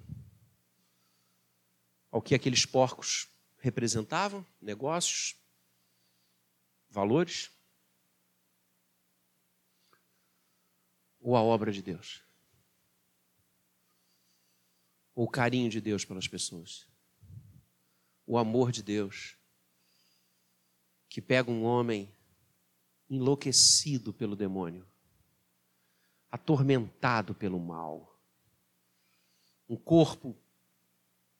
Ao 2.09 2.21
que 2.21 2.33
aqueles 2.33 2.65
porcos 2.65 3.27
representavam? 3.57 4.45
Negócios? 4.61 5.35
Valores? 6.89 7.51
Ou 11.19 11.35
a 11.35 11.41
obra 11.41 11.69
de 11.69 11.81
Deus? 11.81 12.24
O 15.15 15.27
carinho 15.27 15.69
de 15.69 15.79
Deus 15.79 16.03
pelas 16.05 16.27
pessoas? 16.27 16.85
O 18.27 18.37
amor 18.37 18.71
de 18.71 18.83
Deus 18.83 19.37
que 21.15 21.21
pega 21.21 21.49
um 21.49 21.63
homem 21.63 22.13
enlouquecido 23.09 24.11
pelo 24.11 24.35
demônio, 24.35 24.85
atormentado 26.29 27.33
pelo 27.33 27.57
mal, 27.57 28.19
um 29.69 29.77
corpo 29.77 30.35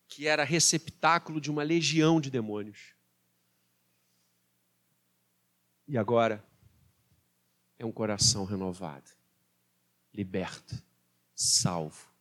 que 0.07 0.27
era 0.27 0.45
receptáculo 0.45 1.41
de 1.41 1.51
uma 1.51 1.61
legião 1.61 2.21
de 2.21 2.31
demônios. 2.31 2.95
E 5.85 5.97
agora 5.97 6.41
é 7.77 7.85
um 7.85 7.91
coração 7.91 8.45
renovado, 8.45 9.11
liberto, 10.13 10.81
salvo. 11.35 12.14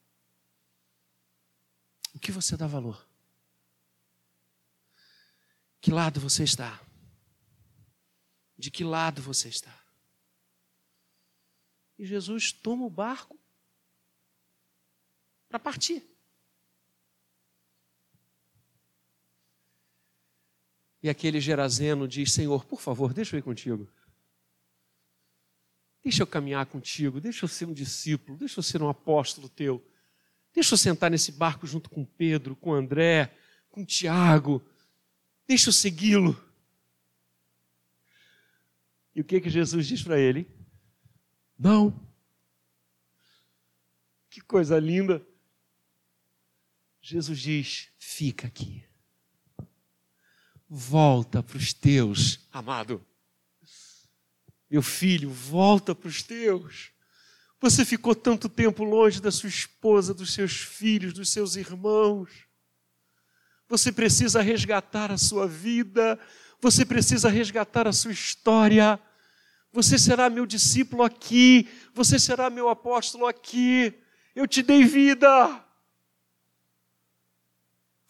O 2.14 2.18
que 2.18 2.32
você 2.32 2.56
dá 2.56 2.66
valor? 2.66 3.06
Que 5.80 5.90
lado 5.90 6.20
você 6.20 6.44
está? 6.44 6.80
De 8.56 8.70
que 8.70 8.84
lado 8.84 9.20
você 9.20 9.48
está? 9.48 9.84
E 11.98 12.06
Jesus 12.06 12.52
toma 12.52 12.86
o 12.86 12.90
barco 12.90 13.38
para 15.48 15.58
partir. 15.58 16.02
E 21.02 21.08
aquele 21.10 21.40
Gerazeno 21.40 22.08
diz: 22.08 22.32
Senhor, 22.32 22.64
por 22.64 22.80
favor, 22.80 23.12
deixa 23.12 23.36
eu 23.36 23.40
ir 23.40 23.42
contigo. 23.42 23.86
Deixa 26.02 26.22
eu 26.22 26.26
caminhar 26.26 26.64
contigo, 26.66 27.20
deixa 27.20 27.44
eu 27.44 27.48
ser 27.48 27.66
um 27.66 27.72
discípulo, 27.72 28.38
deixa 28.38 28.58
eu 28.58 28.62
ser 28.62 28.82
um 28.82 28.88
apóstolo 28.88 29.48
teu. 29.48 29.86
Deixa 30.54 30.74
eu 30.74 30.78
sentar 30.78 31.10
nesse 31.10 31.32
barco 31.32 31.66
junto 31.66 31.90
com 31.90 32.04
Pedro, 32.04 32.54
com 32.54 32.72
André, 32.72 33.36
com 33.70 33.84
Tiago. 33.84 34.64
Deixa 35.46 35.68
eu 35.68 35.72
segui-lo. 35.72 36.40
E 39.14 39.20
o 39.20 39.24
que 39.24 39.40
que 39.40 39.50
Jesus 39.50 39.86
diz 39.86 40.02
para 40.02 40.18
ele? 40.18 40.48
Não. 41.58 41.92
Que 44.30 44.40
coisa 44.40 44.78
linda. 44.78 45.26
Jesus 47.02 47.38
diz: 47.38 47.88
fica 47.98 48.46
aqui 48.46 48.84
volta 50.68 51.40
para 51.40 51.56
os 51.56 51.72
teus, 51.72 52.40
amado. 52.50 53.04
Meu 54.68 54.82
filho, 54.82 55.30
volta 55.30 55.94
para 55.94 56.08
os 56.08 56.22
teus. 56.22 56.90
Você 57.64 57.82
ficou 57.82 58.14
tanto 58.14 58.46
tempo 58.46 58.84
longe 58.84 59.22
da 59.22 59.30
sua 59.30 59.48
esposa, 59.48 60.12
dos 60.12 60.34
seus 60.34 60.52
filhos, 60.52 61.14
dos 61.14 61.30
seus 61.30 61.56
irmãos. 61.56 62.28
Você 63.66 63.90
precisa 63.90 64.42
resgatar 64.42 65.10
a 65.10 65.16
sua 65.16 65.48
vida, 65.48 66.20
você 66.60 66.84
precisa 66.84 67.30
resgatar 67.30 67.88
a 67.88 67.92
sua 67.94 68.12
história. 68.12 69.00
Você 69.72 69.98
será 69.98 70.28
meu 70.28 70.44
discípulo 70.44 71.02
aqui, 71.02 71.66
você 71.94 72.18
será 72.18 72.50
meu 72.50 72.68
apóstolo 72.68 73.26
aqui. 73.26 73.98
Eu 74.36 74.46
te 74.46 74.62
dei 74.62 74.84
vida. 74.84 75.64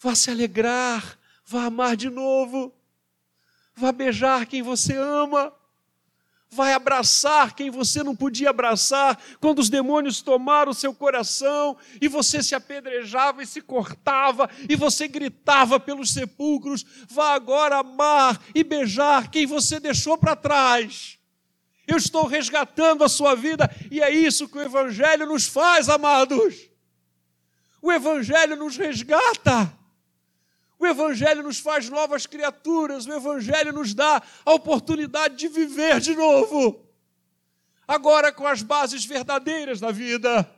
Vá 0.01 0.13
se 0.15 0.29
alegrar, 0.29 1.17
Vá 1.45 1.67
amar 1.67 1.95
de 1.95 2.09
novo. 2.09 2.75
Vá 3.73 3.93
beijar 3.93 4.47
quem 4.47 4.61
você 4.61 4.97
ama. 4.97 5.53
Vai 6.49 6.73
abraçar 6.73 7.53
quem 7.53 7.69
você 7.69 8.01
não 8.03 8.15
podia 8.15 8.49
abraçar 8.49 9.19
quando 9.39 9.59
os 9.59 9.69
demônios 9.69 10.21
tomaram 10.21 10.73
seu 10.73 10.93
coração 10.93 11.75
e 11.99 12.07
você 12.07 12.41
se 12.41 12.55
apedrejava 12.55 13.43
e 13.43 13.47
se 13.47 13.61
cortava 13.61 14.49
e 14.69 14.75
você 14.75 15.07
gritava 15.07 15.79
pelos 15.79 16.13
sepulcros. 16.13 16.85
Vá 17.09 17.33
agora 17.33 17.79
amar 17.79 18.41
e 18.53 18.63
beijar 18.63 19.29
quem 19.29 19.45
você 19.45 19.79
deixou 19.79 20.17
para 20.17 20.35
trás. 20.35 21.17
Eu 21.87 21.97
estou 21.97 22.25
resgatando 22.25 23.03
a 23.03 23.09
sua 23.09 23.35
vida 23.35 23.69
e 23.91 24.01
é 24.01 24.09
isso 24.09 24.47
que 24.47 24.57
o 24.57 24.61
Evangelho 24.61 25.25
nos 25.25 25.45
faz, 25.45 25.89
amados. 25.89 26.69
O 27.81 27.91
Evangelho 27.91 28.55
nos 28.55 28.77
resgata. 28.77 29.84
O 30.77 30.85
Evangelho 30.85 31.43
nos 31.43 31.59
faz 31.59 31.89
novas 31.89 32.25
criaturas, 32.25 33.05
o 33.05 33.13
Evangelho 33.13 33.71
nos 33.71 33.93
dá 33.93 34.21
a 34.45 34.53
oportunidade 34.53 35.37
de 35.37 35.47
viver 35.47 35.99
de 36.01 36.13
novo, 36.15 36.85
agora 37.87 38.31
com 38.31 38.45
as 38.45 38.61
bases 38.61 39.05
verdadeiras 39.05 39.79
da 39.79 39.91
vida. 39.91 40.49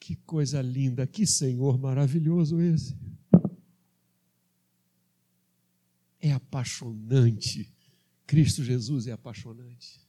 Que 0.00 0.16
coisa 0.16 0.60
linda, 0.60 1.06
que 1.06 1.24
Senhor 1.24 1.78
maravilhoso 1.78 2.60
esse. 2.60 2.96
É 6.20 6.32
apaixonante. 6.32 7.72
Cristo 8.26 8.64
Jesus 8.64 9.06
é 9.06 9.12
apaixonante. 9.12 10.00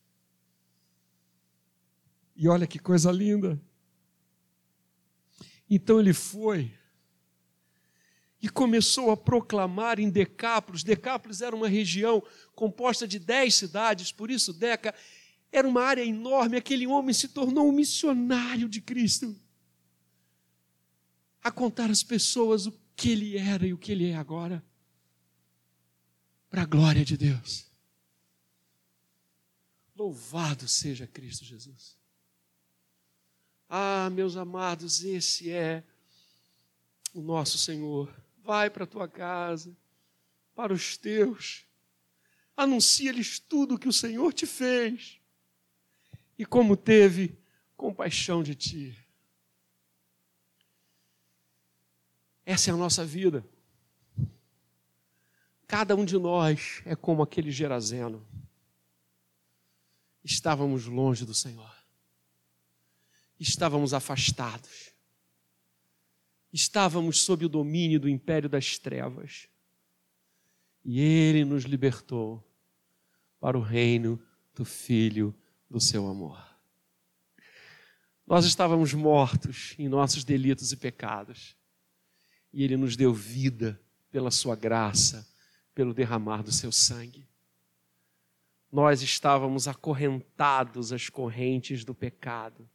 E 2.35 2.47
olha 2.47 2.65
que 2.65 2.79
coisa 2.79 3.11
linda. 3.11 3.61
Então 5.69 5.99
ele 5.99 6.13
foi 6.13 6.73
e 8.43 8.49
começou 8.49 9.09
a 9.09 9.15
proclamar 9.15 10.01
em 10.01 10.09
Decápolis. 10.09 10.83
Decápolis 10.83 11.39
era 11.39 11.55
uma 11.55 11.69
região 11.69 12.21
composta 12.53 13.07
de 13.07 13.17
dez 13.17 13.55
cidades, 13.55 14.11
por 14.11 14.29
isso 14.29 14.51
Deca 14.51 14.93
era 15.49 15.65
uma 15.65 15.81
área 15.81 16.03
enorme. 16.03 16.57
Aquele 16.57 16.85
homem 16.85 17.13
se 17.13 17.29
tornou 17.29 17.69
um 17.69 17.71
missionário 17.71 18.67
de 18.67 18.81
Cristo. 18.81 19.33
A 21.41 21.49
contar 21.49 21.89
às 21.89 22.03
pessoas 22.03 22.67
o 22.67 22.77
que 22.97 23.11
ele 23.11 23.37
era 23.37 23.65
e 23.65 23.73
o 23.73 23.77
que 23.77 23.93
ele 23.93 24.09
é 24.09 24.17
agora. 24.17 24.61
Para 26.49 26.63
a 26.63 26.65
glória 26.65 27.05
de 27.05 27.15
Deus. 27.15 27.65
Louvado 29.95 30.67
seja 30.67 31.07
Cristo 31.07 31.45
Jesus. 31.45 31.95
Ah, 33.69 34.09
meus 34.09 34.35
amados, 34.35 35.01
esse 35.01 35.49
é 35.49 35.81
o 37.13 37.21
nosso 37.21 37.57
Senhor 37.57 38.22
vai 38.43 38.69
para 38.69 38.83
a 38.83 38.87
tua 38.87 39.07
casa, 39.07 39.75
para 40.53 40.73
os 40.73 40.97
teus, 40.97 41.65
anuncia-lhes 42.55 43.39
tudo 43.39 43.75
o 43.75 43.79
que 43.79 43.87
o 43.87 43.93
Senhor 43.93 44.33
te 44.33 44.45
fez 44.45 45.19
e 46.37 46.45
como 46.45 46.75
teve 46.75 47.39
compaixão 47.75 48.43
de 48.43 48.53
ti. 48.53 48.97
Essa 52.45 52.69
é 52.69 52.73
a 52.73 52.77
nossa 52.77 53.05
vida. 53.05 53.45
Cada 55.65 55.95
um 55.95 56.03
de 56.03 56.17
nós 56.17 56.81
é 56.85 56.95
como 56.95 57.23
aquele 57.23 57.51
Gerazeno. 57.51 58.27
Estávamos 60.23 60.85
longe 60.85 61.25
do 61.25 61.33
Senhor. 61.33 61.73
Estávamos 63.39 63.93
afastados 63.93 64.92
estávamos 66.53 67.21
sob 67.21 67.45
o 67.45 67.49
domínio 67.49 67.99
do 67.99 68.07
império 68.07 68.47
das 68.47 68.77
trevas. 68.77 69.47
E 70.85 71.01
ele 71.01 71.43
nos 71.43 71.63
libertou 71.63 72.47
para 73.39 73.57
o 73.57 73.61
reino 73.61 74.21
do 74.53 74.63
Filho 74.63 75.35
do 75.67 75.79
seu 75.81 76.07
amor. 76.07 76.53
Nós 78.27 78.45
estávamos 78.45 78.93
mortos 78.93 79.73
em 79.79 79.89
nossos 79.89 80.23
delitos 80.23 80.71
e 80.71 80.77
pecados. 80.77 81.57
E 82.53 82.63
ele 82.63 82.77
nos 82.77 82.95
deu 82.95 83.11
vida 83.11 83.81
pela 84.11 84.29
sua 84.29 84.55
graça, 84.55 85.27
pelo 85.73 85.93
derramar 85.93 86.43
do 86.43 86.51
seu 86.51 86.71
sangue. 86.71 87.27
Nós 88.71 89.01
estávamos 89.01 89.67
acorrentados 89.67 90.93
às 90.93 91.09
correntes 91.09 91.83
do 91.83 91.95
pecado 91.95 92.69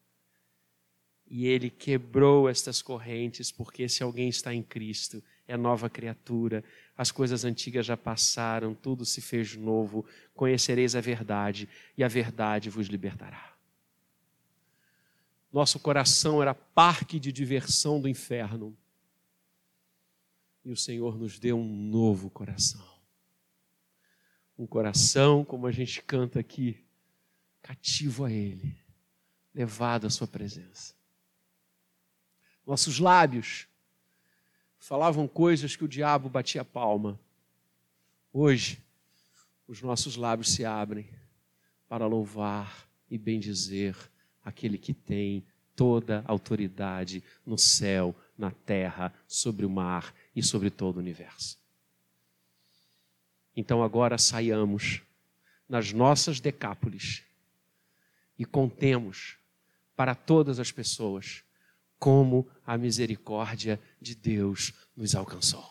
e 1.30 1.46
ele 1.46 1.68
quebrou 1.68 2.48
estas 2.48 2.80
correntes, 2.80 3.52
porque 3.52 3.88
se 3.88 4.02
alguém 4.02 4.28
está 4.28 4.54
em 4.54 4.62
Cristo, 4.62 5.22
é 5.46 5.56
nova 5.56 5.90
criatura, 5.90 6.64
as 6.96 7.10
coisas 7.10 7.44
antigas 7.44 7.84
já 7.84 7.96
passaram, 7.96 8.74
tudo 8.74 9.04
se 9.04 9.20
fez 9.20 9.54
novo, 9.54 10.06
conhecereis 10.34 10.96
a 10.96 11.00
verdade, 11.00 11.68
e 11.96 12.02
a 12.02 12.08
verdade 12.08 12.70
vos 12.70 12.86
libertará. 12.86 13.54
Nosso 15.52 15.78
coração 15.78 16.40
era 16.40 16.54
parque 16.54 17.20
de 17.20 17.30
diversão 17.30 18.00
do 18.00 18.08
inferno, 18.08 18.76
e 20.64 20.70
o 20.70 20.76
Senhor 20.76 21.18
nos 21.18 21.38
deu 21.38 21.58
um 21.58 21.68
novo 21.88 22.30
coração. 22.30 22.86
Um 24.58 24.66
coração, 24.66 25.44
como 25.44 25.66
a 25.66 25.72
gente 25.72 26.02
canta 26.02 26.40
aqui, 26.40 26.84
cativo 27.62 28.24
a 28.24 28.32
Ele, 28.32 28.76
levado 29.54 30.06
à 30.06 30.10
Sua 30.10 30.26
presença. 30.26 30.97
Nossos 32.68 32.98
lábios 32.98 33.66
falavam 34.78 35.26
coisas 35.26 35.74
que 35.74 35.86
o 35.86 35.88
diabo 35.88 36.28
batia 36.28 36.62
palma. 36.62 37.18
Hoje, 38.30 38.84
os 39.66 39.80
nossos 39.80 40.16
lábios 40.16 40.50
se 40.52 40.66
abrem 40.66 41.08
para 41.88 42.06
louvar 42.06 42.86
e 43.10 43.16
bendizer 43.16 43.96
aquele 44.44 44.76
que 44.76 44.92
tem 44.92 45.46
toda 45.74 46.22
a 46.28 46.30
autoridade 46.30 47.24
no 47.46 47.56
céu, 47.56 48.14
na 48.36 48.50
terra, 48.50 49.14
sobre 49.26 49.64
o 49.64 49.70
mar 49.70 50.14
e 50.36 50.42
sobre 50.42 50.68
todo 50.68 50.96
o 50.96 51.00
universo. 51.00 51.58
Então 53.56 53.82
agora 53.82 54.18
saiamos 54.18 55.00
nas 55.66 55.90
nossas 55.94 56.38
decápolis 56.38 57.24
e 58.38 58.44
contemos 58.44 59.38
para 59.96 60.14
todas 60.14 60.60
as 60.60 60.70
pessoas 60.70 61.47
como 61.98 62.48
a 62.66 62.78
misericórdia 62.78 63.80
de 64.00 64.14
Deus 64.14 64.72
nos 64.96 65.14
alcançou. 65.14 65.64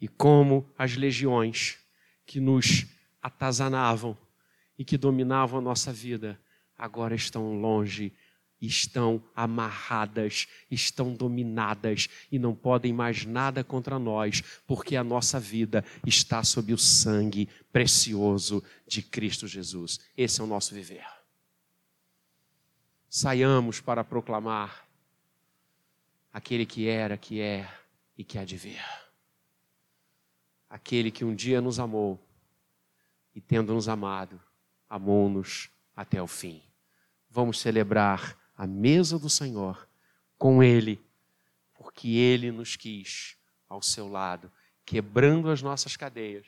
E 0.00 0.06
como 0.06 0.70
as 0.76 0.96
legiões 0.96 1.78
que 2.26 2.38
nos 2.40 2.86
atazanavam 3.22 4.16
e 4.78 4.84
que 4.84 4.98
dominavam 4.98 5.58
a 5.58 5.62
nossa 5.62 5.92
vida 5.92 6.38
agora 6.76 7.14
estão 7.14 7.58
longe, 7.58 8.12
estão 8.60 9.22
amarradas, 9.34 10.46
estão 10.70 11.14
dominadas 11.14 12.08
e 12.30 12.38
não 12.38 12.54
podem 12.54 12.92
mais 12.92 13.24
nada 13.24 13.64
contra 13.64 13.98
nós, 13.98 14.42
porque 14.66 14.96
a 14.96 15.04
nossa 15.04 15.40
vida 15.40 15.84
está 16.06 16.42
sob 16.42 16.74
o 16.74 16.78
sangue 16.78 17.48
precioso 17.72 18.62
de 18.86 19.02
Cristo 19.02 19.46
Jesus. 19.46 20.00
Esse 20.16 20.40
é 20.40 20.44
o 20.44 20.46
nosso 20.46 20.74
viver 20.74 21.15
saiamos 23.16 23.80
para 23.80 24.04
proclamar 24.04 24.86
aquele 26.30 26.66
que 26.66 26.86
era, 26.86 27.16
que 27.16 27.40
é 27.40 27.66
e 28.14 28.22
que 28.22 28.38
há 28.38 28.44
de 28.44 28.58
vir. 28.58 28.84
Aquele 30.68 31.10
que 31.10 31.24
um 31.24 31.34
dia 31.34 31.62
nos 31.62 31.80
amou 31.80 32.22
e, 33.34 33.40
tendo 33.40 33.72
nos 33.72 33.88
amado, 33.88 34.38
amou-nos 34.86 35.70
até 35.96 36.20
o 36.20 36.26
fim. 36.26 36.62
Vamos 37.30 37.58
celebrar 37.58 38.36
a 38.54 38.66
mesa 38.66 39.18
do 39.18 39.30
Senhor 39.30 39.88
com 40.36 40.62
Ele, 40.62 41.02
porque 41.72 42.08
Ele 42.08 42.52
nos 42.52 42.76
quis 42.76 43.38
ao 43.66 43.80
seu 43.80 44.08
lado, 44.08 44.52
quebrando 44.84 45.48
as 45.48 45.62
nossas 45.62 45.96
cadeias, 45.96 46.46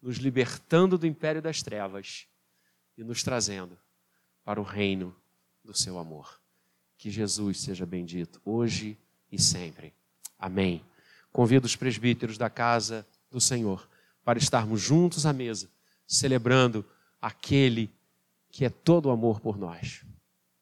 nos 0.00 0.18
libertando 0.18 0.96
do 0.96 1.08
império 1.08 1.42
das 1.42 1.60
trevas 1.60 2.28
e 2.96 3.02
nos 3.02 3.24
trazendo 3.24 3.76
para 4.44 4.60
o 4.60 4.64
reino 4.64 5.23
do 5.64 5.74
seu 5.74 5.98
amor. 5.98 6.40
Que 6.96 7.10
Jesus 7.10 7.60
seja 7.60 7.86
bendito 7.86 8.40
hoje 8.44 8.98
e 9.30 9.40
sempre. 9.40 9.94
Amém. 10.38 10.84
Convido 11.32 11.66
os 11.66 11.74
presbíteros 11.74 12.38
da 12.38 12.48
casa 12.48 13.06
do 13.30 13.40
Senhor 13.40 13.88
para 14.24 14.38
estarmos 14.38 14.80
juntos 14.80 15.26
à 15.26 15.32
mesa, 15.32 15.68
celebrando 16.06 16.84
aquele 17.20 17.90
que 18.50 18.64
é 18.64 18.70
todo 18.70 19.10
amor 19.10 19.40
por 19.40 19.58
nós. 19.58 20.04